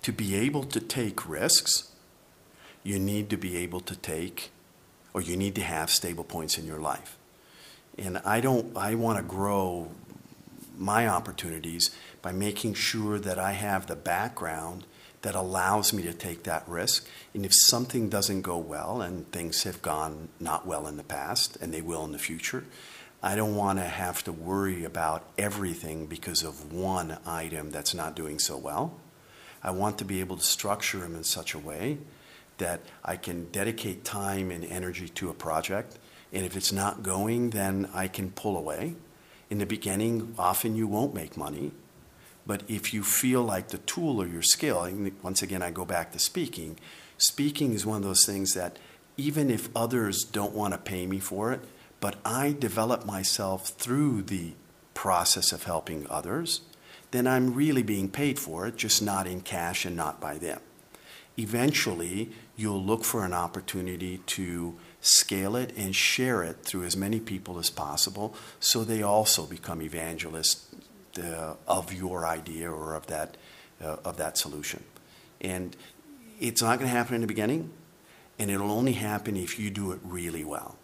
To 0.03 0.13
be 0.13 0.35
able 0.37 0.65
to 0.65 0.81
take 0.81 1.29
risks, 1.29 1.93
you 2.83 2.99
need 2.99 3.31
to 3.31 3.37
be 3.37 3.57
able 3.57 3.81
to 3.81 3.97
take 3.97 4.51
or 5.13 5.21
you 5.21 5.37
need 5.37 5.55
to 5.57 5.63
have 5.63 5.91
stable 5.91 6.25
points 6.25 6.59
in 6.59 6.67
your 6.67 6.81
life. 6.81 7.17
And 7.97 8.19
I 8.19 8.41
don't 8.41 8.77
I 8.77 8.95
want 8.95 9.19
to 9.19 9.25
grow 9.25 9.91
my 10.77 11.09
opportunities 11.09 11.91
by 12.23 12.33
making 12.33 12.75
sure 12.75 13.19
that 13.19 13.39
I 13.39 13.53
have 13.53 13.87
the 13.87 13.97
background 13.97 14.85
that 15.23 15.35
allows 15.35 15.93
me 15.93 16.03
to 16.05 16.13
take 16.13 16.45
that 16.45 16.69
risk. 16.69 17.07
And 17.35 17.45
if 17.45 17.53
something 17.53 18.09
doesn't 18.09 18.43
go 18.43 18.57
well, 18.57 19.03
and 19.03 19.31
things 19.33 19.65
have 19.65 19.83
gone 19.83 20.29
not 20.39 20.67
well 20.67 20.87
in 20.87 20.97
the 20.97 21.03
past, 21.03 21.57
and 21.61 21.75
they 21.75 21.81
will 21.81 22.05
in 22.05 22.13
the 22.13 22.19
future, 22.19 22.65
I 23.23 23.35
don't 23.35 23.57
want 23.57 23.81
to 23.81 23.85
have 23.85 24.23
to 24.25 24.33
worry 24.33 24.85
about 24.85 25.25
everything 25.37 26.07
because 26.07 26.45
of 26.45 26.73
one 26.73 27.19
item 27.27 27.73
that's 27.73 27.95
not 27.95 28.15
doing 28.15 28.39
so 28.39 28.57
well. 28.57 28.95
I 29.63 29.71
want 29.71 29.99
to 29.99 30.05
be 30.05 30.21
able 30.21 30.37
to 30.37 30.45
structure 30.45 30.99
them 30.99 31.15
in 31.15 31.25
such 31.25 31.55
a 31.55 31.59
way 31.59 31.99
that 32.59 32.81
I 33.05 33.17
can 33.17 33.51
dedicate 33.51 34.05
time 34.05 34.51
and 34.51 34.65
energy 34.65 35.09
to 35.11 35.31
a 35.31 35.35
project. 35.35 35.99
And 36.33 36.45
if 36.45 36.57
it's 36.57 36.73
not 36.73 37.03
going, 37.03 37.51
then 37.51 37.89
I 37.95 38.09
can 38.09 38.31
pull 38.31 38.57
away. 38.57 38.97
In 39.51 39.59
the 39.59 39.67
beginning, 39.67 40.35
often 40.39 40.77
you 40.77 40.87
won't 40.87 41.15
make 41.15 41.37
money 41.37 41.73
but 42.49 42.63
if 42.67 42.95
you 42.95 43.03
feel 43.03 43.43
like 43.43 43.69
the 43.69 43.79
tool 43.79 44.23
or 44.23 44.27
your 44.27 44.41
skill, 44.41 44.91
once 45.23 45.43
again, 45.43 45.63
I 45.63 45.71
go 45.71 45.85
back 45.85 46.13
to 46.13 46.19
speaking. 46.19 46.79
Speaking 47.19 47.75
is 47.75 47.85
one 47.85 47.99
of 47.99 48.05
those 48.05 48.25
things 48.25 48.55
that 48.55 48.79
even 49.19 49.51
if 49.51 49.69
others 49.77 50.25
don't 50.25 50.55
want 50.55 50.73
to 50.73 50.79
pay 50.79 51.07
me 51.07 51.19
for 51.19 51.53
it, 51.53 51.61
but 52.01 52.17
I 52.25 52.57
develop 52.59 53.05
myself 53.05 53.69
through 53.69 54.23
the 54.23 54.55
process 54.95 55.53
of 55.53 55.65
helping 55.65 56.07
others, 56.09 56.63
then 57.11 57.27
I'm 57.27 57.55
really 57.55 57.83
being 57.83 58.11
paid 58.11 58.39
for 58.39 58.67
it, 58.67 58.77
just 58.77 59.03
not 59.03 59.27
in 59.27 59.41
cash 59.41 59.85
and 59.85 59.97
not 59.97 60.21
by 60.21 60.39
them. 60.39 60.61
Eventually, 61.39 62.33
you'll 62.57 62.83
look 62.83 63.05
for 63.05 63.25
an 63.25 63.33
opportunity 63.33 64.19
to 64.27 64.77
scale 65.01 65.55
it 65.55 65.73
and 65.77 65.95
share 65.95 66.43
it 66.43 66.57
through 66.63 66.85
as 66.85 66.97
many 66.97 67.21
people 67.21 67.59
as 67.59 67.71
possible 67.71 68.35
so 68.59 68.83
they 68.83 69.03
also 69.03 69.47
become 69.47 69.81
evangelists 69.81 70.75
uh, 71.23 71.55
of 71.67 71.93
your 71.93 72.27
idea 72.27 72.71
or 72.71 72.95
of 72.95 73.07
that, 73.07 73.37
uh, 73.83 73.97
of 74.05 74.17
that 74.17 74.37
solution. 74.37 74.83
And 75.41 75.77
it's 76.41 76.61
not 76.61 76.79
going 76.79 76.91
to 76.91 76.97
happen 76.97 77.15
in 77.15 77.21
the 77.21 77.27
beginning, 77.29 77.71
and 78.39 78.51
it'll 78.51 78.73
only 78.73 78.93
happen 78.93 79.37
if 79.37 79.59
you 79.59 79.71
do 79.71 79.93
it 79.93 80.01
really 80.03 80.45
well. 80.45 80.77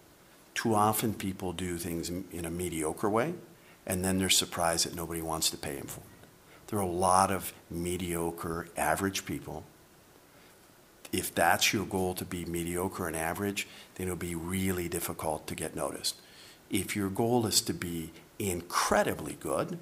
Too 0.55 0.75
often 0.75 1.15
people 1.15 1.53
do 1.53 1.77
things 1.77 2.09
in 2.09 2.45
a 2.45 2.51
mediocre 2.51 3.11
way, 3.11 3.35
and 3.87 4.05
then 4.05 4.19
they're 4.19 4.31
surprised 4.31 4.87
that 4.87 4.95
nobody 4.95 5.21
wants 5.21 5.51
to 5.51 5.57
pay 5.57 5.75
them 5.75 5.87
for 5.87 6.01
it. 6.01 6.14
There 6.75 6.81
are 6.81 6.87
a 6.87 6.91
lot 6.91 7.31
of 7.31 7.55
mediocre, 7.71 8.67
average 8.77 9.25
people. 9.25 9.63
If 11.13 11.33
that's 11.33 11.73
your 11.73 11.87
goal 11.87 12.15
to 12.15 12.25
be 12.25 12.45
mediocre 12.47 13.07
and 13.07 13.15
average, 13.15 13.69
then 13.95 14.09
it'll 14.09 14.17
be 14.17 14.35
really 14.35 14.89
difficult 14.89 15.47
to 15.47 15.55
get 15.55 15.77
noticed. 15.77 16.17
If 16.71 16.97
your 16.97 17.11
goal 17.11 17.47
is 17.47 17.61
to 17.61 17.73
be 17.73 18.11
incredibly 18.41 19.35
good, 19.35 19.79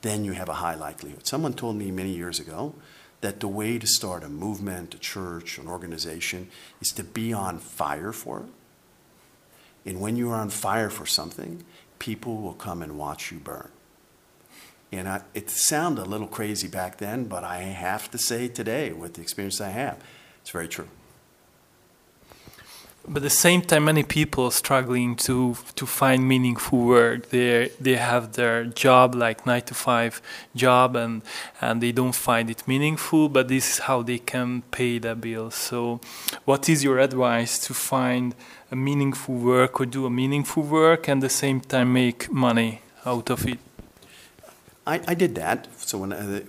then 0.00 0.24
you 0.24 0.32
have 0.32 0.48
a 0.48 0.54
high 0.54 0.74
likelihood. 0.74 1.26
Someone 1.26 1.52
told 1.52 1.76
me 1.76 1.90
many 1.90 2.12
years 2.12 2.40
ago 2.40 2.74
that 3.20 3.40
the 3.40 3.48
way 3.48 3.78
to 3.78 3.86
start 3.86 4.24
a 4.24 4.30
movement, 4.30 4.94
a 4.94 4.98
church, 4.98 5.58
an 5.58 5.68
organization 5.68 6.48
is 6.80 6.92
to 6.92 7.04
be 7.04 7.34
on 7.34 7.58
fire 7.58 8.12
for 8.12 8.40
it. 8.40 9.90
And 9.90 10.00
when 10.00 10.16
you're 10.16 10.34
on 10.34 10.48
fire 10.48 10.88
for 10.88 11.04
something, 11.04 11.62
people 11.98 12.38
will 12.38 12.54
come 12.54 12.80
and 12.80 12.96
watch 12.96 13.30
you 13.30 13.38
burn. 13.38 13.68
And 14.92 15.08
I, 15.08 15.22
it 15.32 15.48
sounded 15.48 16.02
a 16.02 16.04
little 16.04 16.26
crazy 16.26 16.68
back 16.68 16.98
then, 16.98 17.24
but 17.24 17.44
I 17.44 17.60
have 17.60 18.10
to 18.10 18.18
say 18.18 18.48
today, 18.48 18.92
with 18.92 19.14
the 19.14 19.22
experience 19.22 19.60
I 19.60 19.70
have, 19.70 19.98
it's 20.42 20.50
very 20.50 20.68
true. 20.68 20.88
But 23.08 23.16
at 23.16 23.22
the 23.22 23.30
same 23.30 23.62
time, 23.62 23.86
many 23.86 24.04
people 24.04 24.44
are 24.44 24.52
struggling 24.52 25.16
to 25.26 25.56
to 25.74 25.86
find 25.86 26.28
meaningful 26.28 26.78
work. 26.78 27.30
They 27.30 27.70
they 27.80 27.96
have 27.96 28.34
their 28.34 28.64
job 28.64 29.16
like 29.16 29.44
nine 29.44 29.62
to 29.62 29.74
five 29.74 30.22
job, 30.54 30.94
and 30.94 31.22
and 31.60 31.82
they 31.82 31.90
don't 31.90 32.14
find 32.14 32.48
it 32.48 32.68
meaningful. 32.68 33.28
But 33.28 33.48
this 33.48 33.72
is 33.72 33.78
how 33.80 34.02
they 34.02 34.18
can 34.18 34.62
pay 34.70 34.98
their 34.98 35.16
bills. 35.16 35.56
So, 35.56 36.00
what 36.44 36.68
is 36.68 36.84
your 36.84 37.00
advice 37.00 37.58
to 37.66 37.74
find 37.74 38.36
a 38.70 38.76
meaningful 38.76 39.34
work 39.34 39.80
or 39.80 39.86
do 39.86 40.06
a 40.06 40.10
meaningful 40.10 40.62
work 40.62 41.08
and 41.08 41.24
at 41.24 41.26
the 41.28 41.34
same 41.34 41.60
time 41.60 41.92
make 41.92 42.30
money 42.30 42.82
out 43.04 43.30
of 43.30 43.48
it? 43.48 43.58
I, 44.86 45.00
I 45.06 45.14
did 45.14 45.34
that. 45.36 45.68
So 45.80 45.98
when 45.98 46.12
uh, 46.12 46.40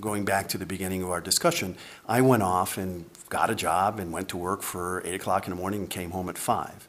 going 0.00 0.24
back 0.24 0.48
to 0.48 0.58
the 0.58 0.66
beginning 0.66 1.02
of 1.02 1.10
our 1.10 1.20
discussion, 1.20 1.76
I 2.08 2.20
went 2.20 2.42
off 2.42 2.76
and 2.78 3.04
got 3.28 3.50
a 3.50 3.54
job 3.54 3.98
and 3.98 4.12
went 4.12 4.28
to 4.30 4.36
work 4.36 4.62
for 4.62 5.02
8 5.04 5.14
o'clock 5.14 5.46
in 5.46 5.50
the 5.50 5.56
morning 5.56 5.80
and 5.80 5.90
came 5.90 6.10
home 6.10 6.28
at 6.28 6.38
5. 6.38 6.88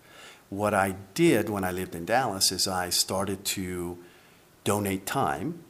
what 0.50 0.74
I 0.74 0.96
did 1.16 1.50
when 1.50 1.64
I 1.64 1.72
lived 1.72 1.96
in 1.96 2.06
Dallas 2.06 2.52
is 2.52 2.68
I 2.68 2.90
started 2.90 3.44
to 3.58 3.98
donate 4.64 5.06
time 5.06 5.64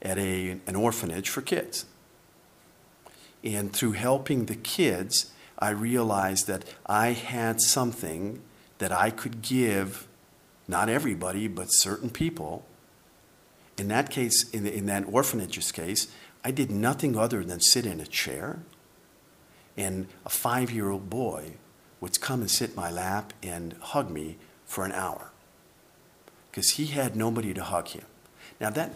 at 0.00 0.18
a, 0.18 0.60
an 0.66 0.76
orphanage 0.76 1.28
for 1.28 1.42
kids. 1.42 1.86
And 3.42 3.72
through 3.72 3.92
helping 3.92 4.46
the 4.46 4.54
kids, 4.54 5.32
I 5.58 5.70
realized 5.70 6.46
that 6.46 6.64
I 6.86 7.08
had 7.12 7.60
something 7.60 8.40
that 8.78 8.92
I 8.92 9.10
could 9.10 9.42
give, 9.42 10.06
not 10.68 10.88
everybody, 10.88 11.48
but 11.48 11.66
certain 11.66 12.10
people. 12.10 12.64
In 13.76 13.88
that 13.88 14.10
case, 14.10 14.48
in, 14.50 14.66
in 14.66 14.86
that 14.86 15.04
orphanage's 15.06 15.72
case, 15.72 16.08
I 16.44 16.50
did 16.50 16.70
nothing 16.70 17.16
other 17.16 17.42
than 17.42 17.60
sit 17.60 17.86
in 17.86 18.00
a 18.00 18.06
chair, 18.06 18.60
and 19.76 20.06
a 20.24 20.30
five 20.30 20.70
year 20.70 20.90
old 20.90 21.10
boy 21.10 21.52
would 22.00 22.20
come 22.20 22.40
and 22.40 22.50
sit 22.50 22.70
in 22.70 22.76
my 22.76 22.90
lap 22.90 23.32
and 23.42 23.74
hug 23.80 24.10
me 24.10 24.36
for 24.66 24.84
an 24.84 24.92
hour 24.92 25.30
because 26.50 26.70
he 26.72 26.86
had 26.86 27.16
nobody 27.16 27.52
to 27.54 27.64
hug 27.64 27.88
him. 27.88 28.04
Now, 28.60 28.70
that 28.70 28.92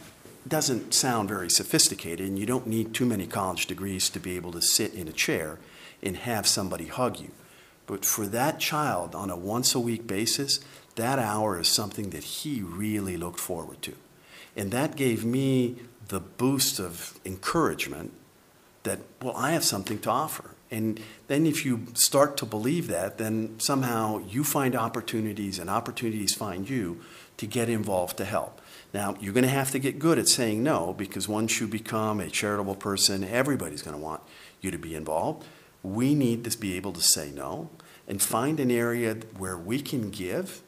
doesn't 0.46 0.94
sound 0.94 1.28
very 1.28 1.50
sophisticated, 1.50 2.28
and 2.28 2.38
you 2.38 2.46
don't 2.46 2.66
need 2.66 2.94
too 2.94 3.04
many 3.04 3.26
college 3.26 3.66
degrees 3.66 4.08
to 4.10 4.20
be 4.20 4.36
able 4.36 4.52
to 4.52 4.62
sit 4.62 4.94
in 4.94 5.08
a 5.08 5.12
chair 5.12 5.58
and 6.02 6.16
have 6.18 6.46
somebody 6.46 6.86
hug 6.86 7.18
you. 7.18 7.30
But 7.86 8.04
for 8.04 8.26
that 8.26 8.60
child 8.60 9.14
on 9.14 9.30
a 9.30 9.36
once 9.36 9.74
a 9.74 9.80
week 9.80 10.06
basis, 10.06 10.60
that 10.94 11.18
hour 11.18 11.58
is 11.58 11.68
something 11.68 12.10
that 12.10 12.22
he 12.22 12.62
really 12.62 13.16
looked 13.16 13.40
forward 13.40 13.82
to. 13.82 13.94
And 14.58 14.72
that 14.72 14.96
gave 14.96 15.24
me 15.24 15.76
the 16.08 16.20
boost 16.20 16.80
of 16.80 17.18
encouragement 17.24 18.12
that, 18.82 18.98
well, 19.22 19.36
I 19.36 19.52
have 19.52 19.64
something 19.64 20.00
to 20.00 20.10
offer. 20.10 20.50
And 20.70 21.00
then 21.28 21.46
if 21.46 21.64
you 21.64 21.86
start 21.94 22.36
to 22.38 22.44
believe 22.44 22.88
that, 22.88 23.18
then 23.18 23.58
somehow 23.60 24.18
you 24.18 24.44
find 24.44 24.74
opportunities 24.74 25.58
and 25.58 25.70
opportunities 25.70 26.34
find 26.34 26.68
you 26.68 27.00
to 27.38 27.46
get 27.46 27.68
involved 27.68 28.16
to 28.18 28.24
help. 28.24 28.60
Now, 28.92 29.16
you're 29.20 29.32
going 29.32 29.44
to 29.44 29.50
have 29.50 29.70
to 29.70 29.78
get 29.78 29.98
good 29.98 30.18
at 30.18 30.28
saying 30.28 30.62
no 30.62 30.92
because 30.92 31.28
once 31.28 31.60
you 31.60 31.68
become 31.68 32.20
a 32.20 32.28
charitable 32.28 32.74
person, 32.74 33.24
everybody's 33.24 33.82
going 33.82 33.96
to 33.96 34.02
want 34.02 34.22
you 34.60 34.70
to 34.70 34.78
be 34.78 34.94
involved. 34.94 35.46
We 35.82 36.14
need 36.14 36.44
to 36.44 36.58
be 36.58 36.76
able 36.76 36.92
to 36.94 37.00
say 37.00 37.30
no 37.30 37.70
and 38.08 38.20
find 38.20 38.58
an 38.58 38.70
area 38.70 39.14
where 39.36 39.56
we 39.56 39.80
can 39.80 40.10
give, 40.10 40.62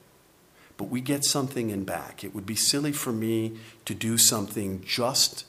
but 0.81 0.89
we 0.89 1.03
get 1.03 1.27
something 1.27 1.69
in 1.69 1.85
back. 1.85 2.25
It 2.25 2.35
would 2.35 2.47
be 2.47 2.55
silly 2.55 2.91
for 2.91 3.13
me 3.13 3.59
to 3.85 3.93
do 3.93 4.17
something 4.17 4.83
just 4.83 5.45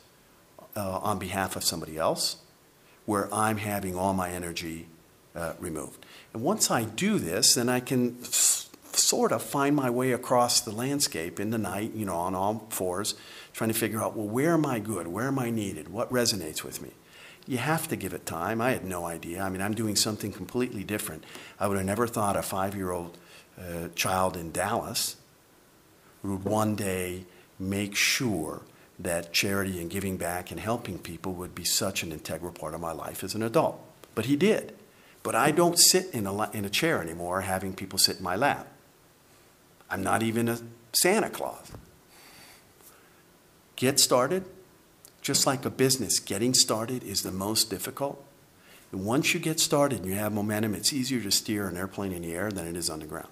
uh, 0.76 1.00
on 1.02 1.20
behalf 1.20 1.56
of 1.56 1.64
somebody 1.64 1.98
else 1.98 2.36
where 3.06 3.34
I'm 3.34 3.56
having 3.56 3.96
all 3.96 4.14
my 4.14 4.30
energy 4.30 4.88
uh, 5.34 5.54
removed. 5.58 6.06
And 6.34 6.44
once 6.44 6.70
I 6.70 6.84
do 6.84 7.18
this, 7.18 7.54
then 7.54 7.70
I 7.70 7.80
can 7.80 8.22
sort 8.26 9.32
of 9.32 9.42
find 9.42 9.74
my 9.74 9.90
way 9.90 10.12
across 10.12 10.60
the 10.60 10.74
landscape 10.74 11.40
in 11.40 11.52
the 11.52 11.58
night, 11.58 11.94
you 11.96 12.06
know, 12.06 12.18
on 12.18 12.36
all 12.36 12.68
fours, 12.70 13.16
trying 13.54 13.70
to 13.70 13.74
figure 13.74 14.02
out, 14.02 14.18
well, 14.18 14.28
where 14.28 14.52
am 14.52 14.66
I 14.66 14.80
good? 14.80 15.08
Where 15.08 15.28
am 15.28 15.40
I 15.40 15.50
needed? 15.50 15.88
What 15.88 16.12
resonates 16.12 16.62
with 16.62 16.82
me? 16.82 16.90
You 17.48 17.60
have 17.60 17.88
to 17.88 17.96
give 17.96 18.14
it 18.14 18.26
time. 18.26 18.60
I 18.60 18.72
had 18.72 18.84
no 18.84 19.06
idea. 19.06 19.44
I 19.44 19.50
mean, 19.50 19.62
I'm 19.62 19.76
doing 19.76 19.96
something 19.96 20.34
completely 20.34 20.84
different. 20.84 21.24
I 21.58 21.70
would 21.70 21.78
have 21.78 21.86
never 21.86 22.06
thought 22.06 22.36
a 22.36 22.42
five 22.42 22.76
year 22.76 22.92
old 22.92 23.18
uh, 23.58 23.88
child 23.96 24.36
in 24.36 24.52
Dallas 24.52 25.16
would 26.24 26.44
one 26.44 26.76
day 26.76 27.26
make 27.60 27.96
sure 27.96 28.62
that 29.00 29.34
charity 29.34 29.80
and 29.80 29.90
giving 29.90 30.18
back 30.18 30.52
and 30.52 30.60
helping 30.60 31.00
people 31.00 31.34
would 31.34 31.56
be 31.56 31.64
such 31.64 32.04
an 32.04 32.12
integral 32.12 32.52
part 32.52 32.74
of 32.74 32.82
my 32.82 32.92
life 32.92 33.24
as 33.24 33.36
an 33.36 33.42
adult. 33.42 33.80
But 34.14 34.26
he 34.26 34.36
did. 34.36 34.74
But 35.24 35.36
I 35.36 35.52
don't 35.52 35.78
sit 35.78 36.14
in 36.14 36.26
a, 36.26 36.52
in 36.52 36.66
a 36.66 36.70
chair 36.70 37.02
anymore 37.02 37.42
having 37.42 37.74
people 37.74 38.00
sit 38.00 38.18
in 38.18 38.24
my 38.24 38.36
lap. 38.36 38.68
I'm 39.90 40.04
not 40.04 40.24
even 40.24 40.48
a 40.48 40.60
Santa 40.94 41.30
Claus. 41.30 41.72
Get 43.76 44.00
started, 44.00 44.46
just 45.22 45.46
like 45.46 45.66
a 45.66 45.70
business, 45.70 46.20
getting 46.20 46.54
started 46.54 47.04
is 47.04 47.24
the 47.24 47.32
most 47.32 47.70
difficult. 47.70 48.24
And 48.92 49.06
once 49.06 49.34
you 49.34 49.40
get 49.40 49.60
started 49.60 50.00
and 50.00 50.08
you 50.08 50.16
have 50.16 50.34
momentum, 50.34 50.76
it's 50.76 50.94
easier 50.94 51.22
to 51.22 51.32
steer 51.32 51.68
an 51.68 51.78
airplane 51.78 52.12
in 52.12 52.22
the 52.22 52.34
air 52.34 52.52
than 52.52 52.68
it 52.68 52.76
is 52.76 52.90
on 52.90 53.00
the 53.00 53.06
ground. 53.06 53.30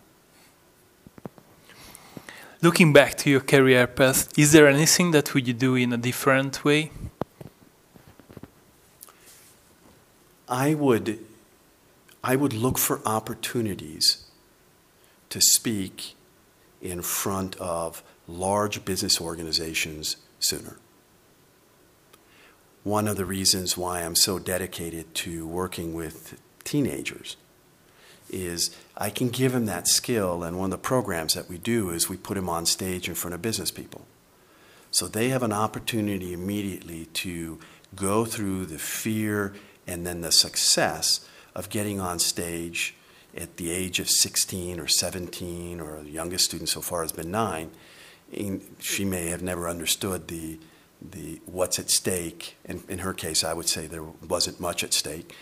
Looking 2.62 2.92
back 2.92 3.16
to 3.20 3.30
your 3.30 3.40
career 3.40 3.88
path, 3.88 4.38
is 4.38 4.52
there 4.52 4.68
anything 4.68 5.12
that 5.12 5.34
would 5.34 5.48
you 5.48 5.54
do 5.54 5.76
in 5.76 5.94
a 5.94 5.98
different 5.98 6.66
way? 6.66 6.92
I 10.50 10.74
would, 10.74 11.20
I 12.22 12.36
would 12.36 12.52
look 12.52 12.78
for 12.78 13.00
opportunities 13.06 14.26
to 15.30 15.40
speak 15.40 16.16
in 16.82 17.02
front 17.02 17.56
of 17.62 18.04
large 18.28 18.84
business 18.84 19.22
organizations 19.22 20.18
sooner. 20.40 20.76
One 22.84 23.08
of 23.08 23.16
the 23.16 23.26
reasons 23.26 23.78
why 23.78 24.02
I'm 24.02 24.18
so 24.18 24.38
dedicated 24.38 25.16
to 25.16 25.48
working 25.48 25.94
with 25.94 26.38
teenagers 26.66 27.38
is 28.30 28.76
I 29.02 29.10
can 29.10 29.30
give 29.30 29.54
them 29.54 29.66
that 29.68 29.88
skill, 29.88 30.44
and 30.44 30.60
one 30.60 30.66
of 30.66 30.72
the 30.72 30.78
programs 30.78 31.34
that 31.34 31.48
we 31.48 31.58
do 31.58 31.90
is 31.90 32.10
we 32.10 32.18
put 32.18 32.36
them 32.36 32.50
on 32.50 32.66
stage 32.66 33.08
in 33.08 33.16
front 33.16 33.34
of 33.34 33.42
business 33.42 33.72
people. 33.72 34.06
So 34.92 35.08
they 35.08 35.30
have 35.30 35.42
an 35.42 35.54
opportunity 35.54 36.34
immediately 36.34 37.06
to 37.06 37.60
go 37.96 38.26
through 38.26 38.66
the 38.66 38.78
fear 38.78 39.54
and 39.88 40.06
then 40.06 40.20
the 40.20 40.34
success 40.34 41.26
of 41.56 41.70
getting 41.70 42.02
on 42.02 42.20
stage 42.20 42.94
at 43.38 43.56
the 43.56 43.72
age 43.72 44.00
of 44.02 44.10
16 44.10 44.80
or 44.82 44.88
17, 44.88 45.80
or 45.80 46.02
the 46.02 46.10
youngest 46.10 46.46
student 46.46 46.68
so 46.68 46.82
far 46.82 47.02
has 47.04 47.14
been 47.14 47.32
nine. 47.32 47.72
she 48.80 49.06
may 49.06 49.28
have 49.28 49.42
never 49.42 49.70
understood 49.70 50.28
the, 50.28 50.60
the 51.02 51.40
what's 51.46 51.80
at 51.80 51.90
stake. 51.90 52.58
And 52.66 52.84
in 52.90 53.00
her 53.00 53.14
case, 53.14 53.46
I 53.46 53.54
would 53.54 53.70
say 53.70 53.88
there 53.88 54.04
wasn't 54.04 54.60
much 54.60 54.84
at 54.84 54.94
stake 54.94 55.34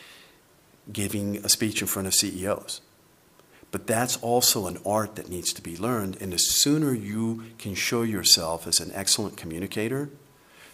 giving 0.93 1.37
a 1.37 1.49
speech 1.49 1.81
in 1.81 1.87
front 1.87 2.07
of 2.07 2.13
CEOs. 2.13 2.81
But 3.71 3.85
that's 3.85 4.17
also 4.17 4.67
an 4.67 4.77
art 4.85 5.15
that 5.15 5.29
needs 5.29 5.51
to 5.53 5.61
be 5.61 5.75
learned. 5.77 6.17
And 6.21 6.31
the 6.31 6.37
sooner 6.37 6.93
you 6.93 7.43
can 7.57 7.75
show 7.75 8.01
yourself 8.01 8.65
as 8.65 8.79
an 8.79 8.91
excellent 8.93 9.35
communicator, 9.35 10.09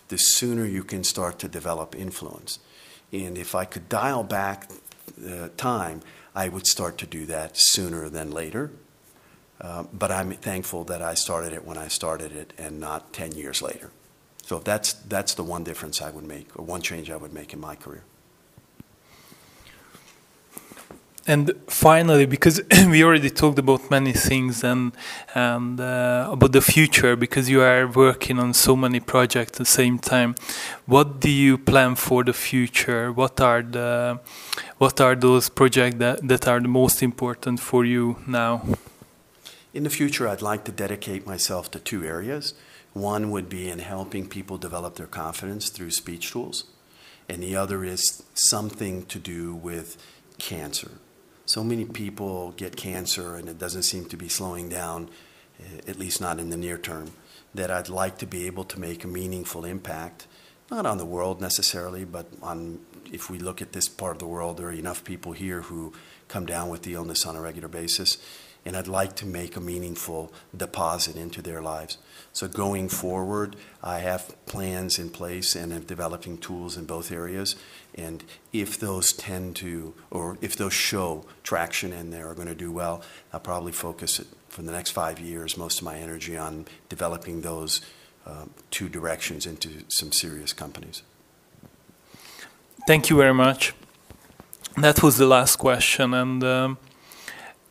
the 0.10 0.18
sooner 0.18 0.66
you 0.66 0.84
can 0.84 1.04
start 1.04 1.40
to 1.40 1.48
develop 1.48 1.96
influence. 1.96 2.60
And 3.12 3.38
if 3.38 3.56
I 3.56 3.66
could 3.66 3.90
dial 3.90 4.24
back 4.24 4.70
uh, 5.28 5.50
time, 5.58 6.02
I 6.36 6.50
would 6.50 6.68
start 6.68 6.98
to 7.00 7.08
do 7.08 7.26
that 7.28 7.52
sooner 7.56 8.10
than 8.10 8.32
later. 8.32 8.72
Uh, 9.62 9.84
but 9.94 10.12
I'm 10.12 10.32
thankful 10.32 10.84
that 10.86 11.02
I 11.02 11.14
started 11.14 11.54
it 11.54 11.66
when 11.66 11.78
I 11.78 11.88
started 11.88 12.32
it 12.32 12.54
and 12.58 12.80
not 12.80 13.14
10 13.14 13.34
years 13.34 13.62
later. 13.62 13.92
So 14.44 14.60
that's, 14.60 14.94
that's 14.94 15.36
the 15.36 15.44
one 15.44 15.64
difference 15.64 16.02
I 16.02 16.12
would 16.12 16.26
make, 16.26 16.48
or 16.60 16.66
one 16.66 16.82
change 16.82 17.10
I 17.10 17.16
would 17.16 17.34
make 17.34 17.54
in 17.54 17.60
my 17.60 17.76
career. 17.76 18.04
And 21.26 21.54
finally, 21.68 22.26
because 22.26 22.62
we 22.88 23.02
already 23.02 23.30
talked 23.30 23.58
about 23.58 23.90
many 23.90 24.12
things 24.12 24.62
and 24.64 24.92
and 25.34 25.80
uh, 25.80 26.30
about 26.32 26.52
the 26.52 26.62
future, 26.62 27.16
because 27.16 27.50
you 27.50 27.62
are 27.62 27.88
working 27.88 28.40
on 28.40 28.54
so 28.54 28.76
many 28.76 29.00
projects 29.00 29.52
at 29.52 29.58
the 29.60 29.66
same 29.66 30.00
time, 30.00 30.36
what 30.86 31.22
do 31.22 31.30
you 31.30 31.58
plan 31.58 31.96
for 31.96 32.26
the 32.26 32.34
future? 32.34 33.10
What 33.14 33.40
are 33.40 33.62
the 33.62 34.20
what 34.80 35.00
are 35.00 35.16
those 35.16 35.48
projects 35.48 35.98
that, 36.00 36.28
that 36.28 36.46
are 36.48 36.60
the 36.60 36.68
most 36.68 37.02
important 37.02 37.62
for 37.62 37.86
you 37.86 38.18
now? 38.28 38.62
In 39.74 39.84
the 39.84 39.90
future, 39.90 40.28
I'd 40.28 40.42
like 40.42 40.66
to 40.66 40.74
dedicate 40.74 41.26
myself 41.26 41.72
to 41.72 41.80
two 41.80 42.04
areas. 42.04 42.54
One 42.92 43.32
would 43.32 43.48
be 43.48 43.70
in 43.70 43.80
helping 43.80 44.28
people 44.28 44.58
develop 44.58 44.96
their 44.96 45.08
confidence 45.08 45.70
through 45.70 45.92
speech 45.92 46.32
tools, 46.32 46.66
and 47.30 47.42
the 47.42 47.56
other 47.56 47.86
is 47.86 48.24
something 48.34 49.06
to 49.06 49.20
do 49.20 49.56
with 49.56 49.96
cancer 50.38 50.92
so 51.46 51.64
many 51.64 51.86
people 51.86 52.52
get 52.52 52.76
cancer 52.76 53.36
and 53.36 53.50
it 53.50 53.58
doesn't 53.58 53.84
seem 53.84 54.06
to 54.06 54.18
be 54.18 54.30
slowing 54.30 54.70
down, 54.70 55.10
eh, 55.60 55.82
at 55.88 56.00
least 56.00 56.22
not 56.22 56.40
in 56.40 56.50
the 56.50 56.58
near 56.58 56.78
term, 56.78 57.12
that 57.54 57.70
I'd 57.70 57.90
like 57.90 58.18
to 58.20 58.26
be 58.26 58.46
able 58.48 58.64
to 58.66 58.80
make 58.80 59.04
a 59.04 59.08
meaningful 59.08 59.66
impact, 59.66 60.28
not 60.72 60.86
on 60.86 60.98
the 60.98 61.06
world 61.06 61.42
necessarily, 61.42 62.06
but 62.06 62.28
on, 62.42 62.80
if 63.12 63.30
we 63.30 63.38
look 63.38 63.62
at 63.62 63.74
this 63.74 63.88
part 63.88 64.14
of 64.14 64.20
the 64.20 64.28
world, 64.28 64.58
there 64.58 64.68
are 64.68 64.72
enough 64.72 65.04
people 65.04 65.34
here 65.34 65.62
who 65.62 65.94
come 66.28 66.46
down 66.46 66.70
with 66.70 66.84
the 66.84 66.94
illness 66.94 67.26
on 67.26 67.36
a 67.36 67.42
regular 67.42 67.68
basis 67.68 68.18
and 68.66 68.78
I'd 68.78 68.88
like 68.88 69.16
to 69.18 69.26
make 69.26 69.56
a 69.56 69.60
meaningful 69.60 70.32
deposit 70.56 71.16
into 71.16 71.42
their 71.42 71.62
lives. 71.62 71.98
So 72.32 72.48
going 72.48 72.90
forward, 72.90 73.56
I 73.84 74.00
have 74.00 74.36
plans 74.46 74.98
in 74.98 75.10
place 75.10 75.56
and 75.56 75.74
I'm 75.74 75.84
developing 75.84 76.38
tools 76.38 76.78
in 76.78 76.86
both 76.86 77.12
areas. 77.12 77.56
And 77.96 78.24
if 78.52 78.80
those 78.80 79.14
tend 79.14 79.56
to, 79.58 79.94
or 80.10 80.38
if 80.42 80.56
those 80.56 80.74
show 80.74 81.26
traction 81.44 81.94
and 81.94 82.12
they're 82.12 82.34
going 82.34 82.48
to 82.48 82.56
do 82.56 82.72
well, 82.72 83.04
I'll 83.32 83.40
probably 83.40 83.72
focus 83.72 84.20
it 84.20 84.28
for 84.50 84.62
the 84.62 84.72
next 84.72 84.92
five 84.92 85.20
years, 85.20 85.58
most 85.58 85.80
of 85.80 85.86
my 85.86 85.98
energy 85.98 86.38
on 86.38 86.66
developing 86.88 87.42
those 87.42 87.82
um, 88.26 88.52
two 88.72 88.88
directions 88.88 89.46
into 89.46 89.70
some 89.90 90.12
serious 90.12 90.54
companies. 90.54 91.04
Thank 92.88 93.10
you 93.10 93.18
very 93.18 93.34
much. 93.34 93.74
That 94.78 95.04
was 95.04 95.18
the 95.18 95.28
last 95.28 95.58
question. 95.58 96.14
And 96.14 96.44
um, 96.44 96.78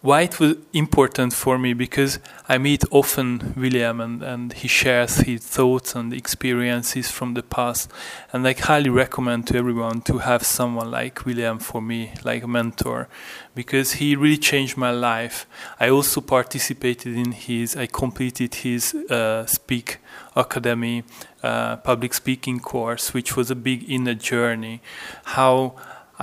why 0.02 0.22
it 0.22 0.40
was 0.40 0.56
important 0.72 1.32
for 1.32 1.56
me 1.56 1.72
because 1.72 2.18
I 2.48 2.58
meet 2.58 2.82
often 2.90 3.54
William 3.56 4.00
and, 4.00 4.20
and 4.20 4.52
he 4.52 4.66
shares 4.66 5.18
his 5.18 5.40
thoughts 5.40 5.94
and 5.94 6.12
experiences 6.12 7.08
from 7.08 7.34
the 7.34 7.42
past. 7.44 7.88
And 8.32 8.46
I 8.46 8.52
highly 8.52 8.90
recommend 8.90 9.46
to 9.46 9.56
everyone 9.56 10.00
to 10.02 10.18
have 10.18 10.42
someone 10.42 10.90
like 10.90 11.24
William 11.24 11.60
for 11.60 11.80
me 11.80 12.12
like 12.24 12.42
a 12.42 12.48
mentor 12.48 13.08
because 13.54 13.92
he 13.94 14.16
really 14.16 14.38
changed 14.38 14.76
my 14.76 14.90
life. 14.90 15.46
I 15.78 15.88
also 15.90 16.20
participated 16.20 17.16
in 17.16 17.30
his 17.30 17.76
I 17.76 17.86
completed 17.86 18.56
his 18.56 18.94
uh, 19.08 19.46
speak 19.46 19.98
academy 20.34 21.04
uh, 21.44 21.76
public 21.76 22.12
speaking 22.14 22.58
course 22.58 23.14
which 23.14 23.36
was 23.36 23.52
a 23.52 23.56
big 23.56 23.88
inner 23.88 24.14
journey. 24.14 24.80
How 25.24 25.76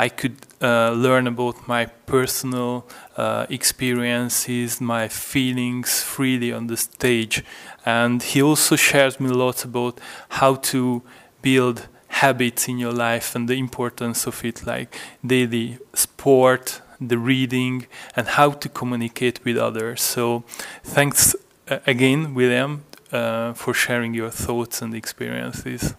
I 0.05 0.07
could 0.07 0.37
uh, 0.61 0.91
learn 0.91 1.27
about 1.27 1.67
my 1.67 1.87
personal 2.05 2.87
uh, 3.17 3.45
experiences, 3.49 4.79
my 4.79 5.09
feelings 5.09 6.01
freely 6.03 6.53
on 6.53 6.67
the 6.67 6.77
stage. 6.77 7.43
And 7.85 8.23
he 8.23 8.41
also 8.41 8.77
shares 8.77 9.19
me 9.19 9.27
lots 9.29 9.65
about 9.65 9.99
how 10.29 10.55
to 10.71 11.01
build 11.41 11.87
habits 12.07 12.69
in 12.69 12.79
your 12.79 12.93
life 12.93 13.35
and 13.35 13.49
the 13.49 13.57
importance 13.59 14.25
of 14.25 14.45
it, 14.45 14.65
like 14.65 14.95
daily 15.25 15.77
sport, 15.93 16.81
the 17.01 17.17
reading, 17.17 17.85
and 18.15 18.27
how 18.27 18.51
to 18.51 18.69
communicate 18.69 19.43
with 19.43 19.57
others. 19.57 20.01
So, 20.01 20.43
thanks 20.83 21.35
uh, 21.69 21.79
again, 21.85 22.33
William, 22.33 22.83
uh, 23.11 23.53
for 23.53 23.73
sharing 23.73 24.13
your 24.13 24.29
thoughts 24.31 24.81
and 24.81 24.93
experiences. 24.95 25.93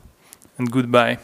And 0.58 0.70
goodbye. 0.70 1.18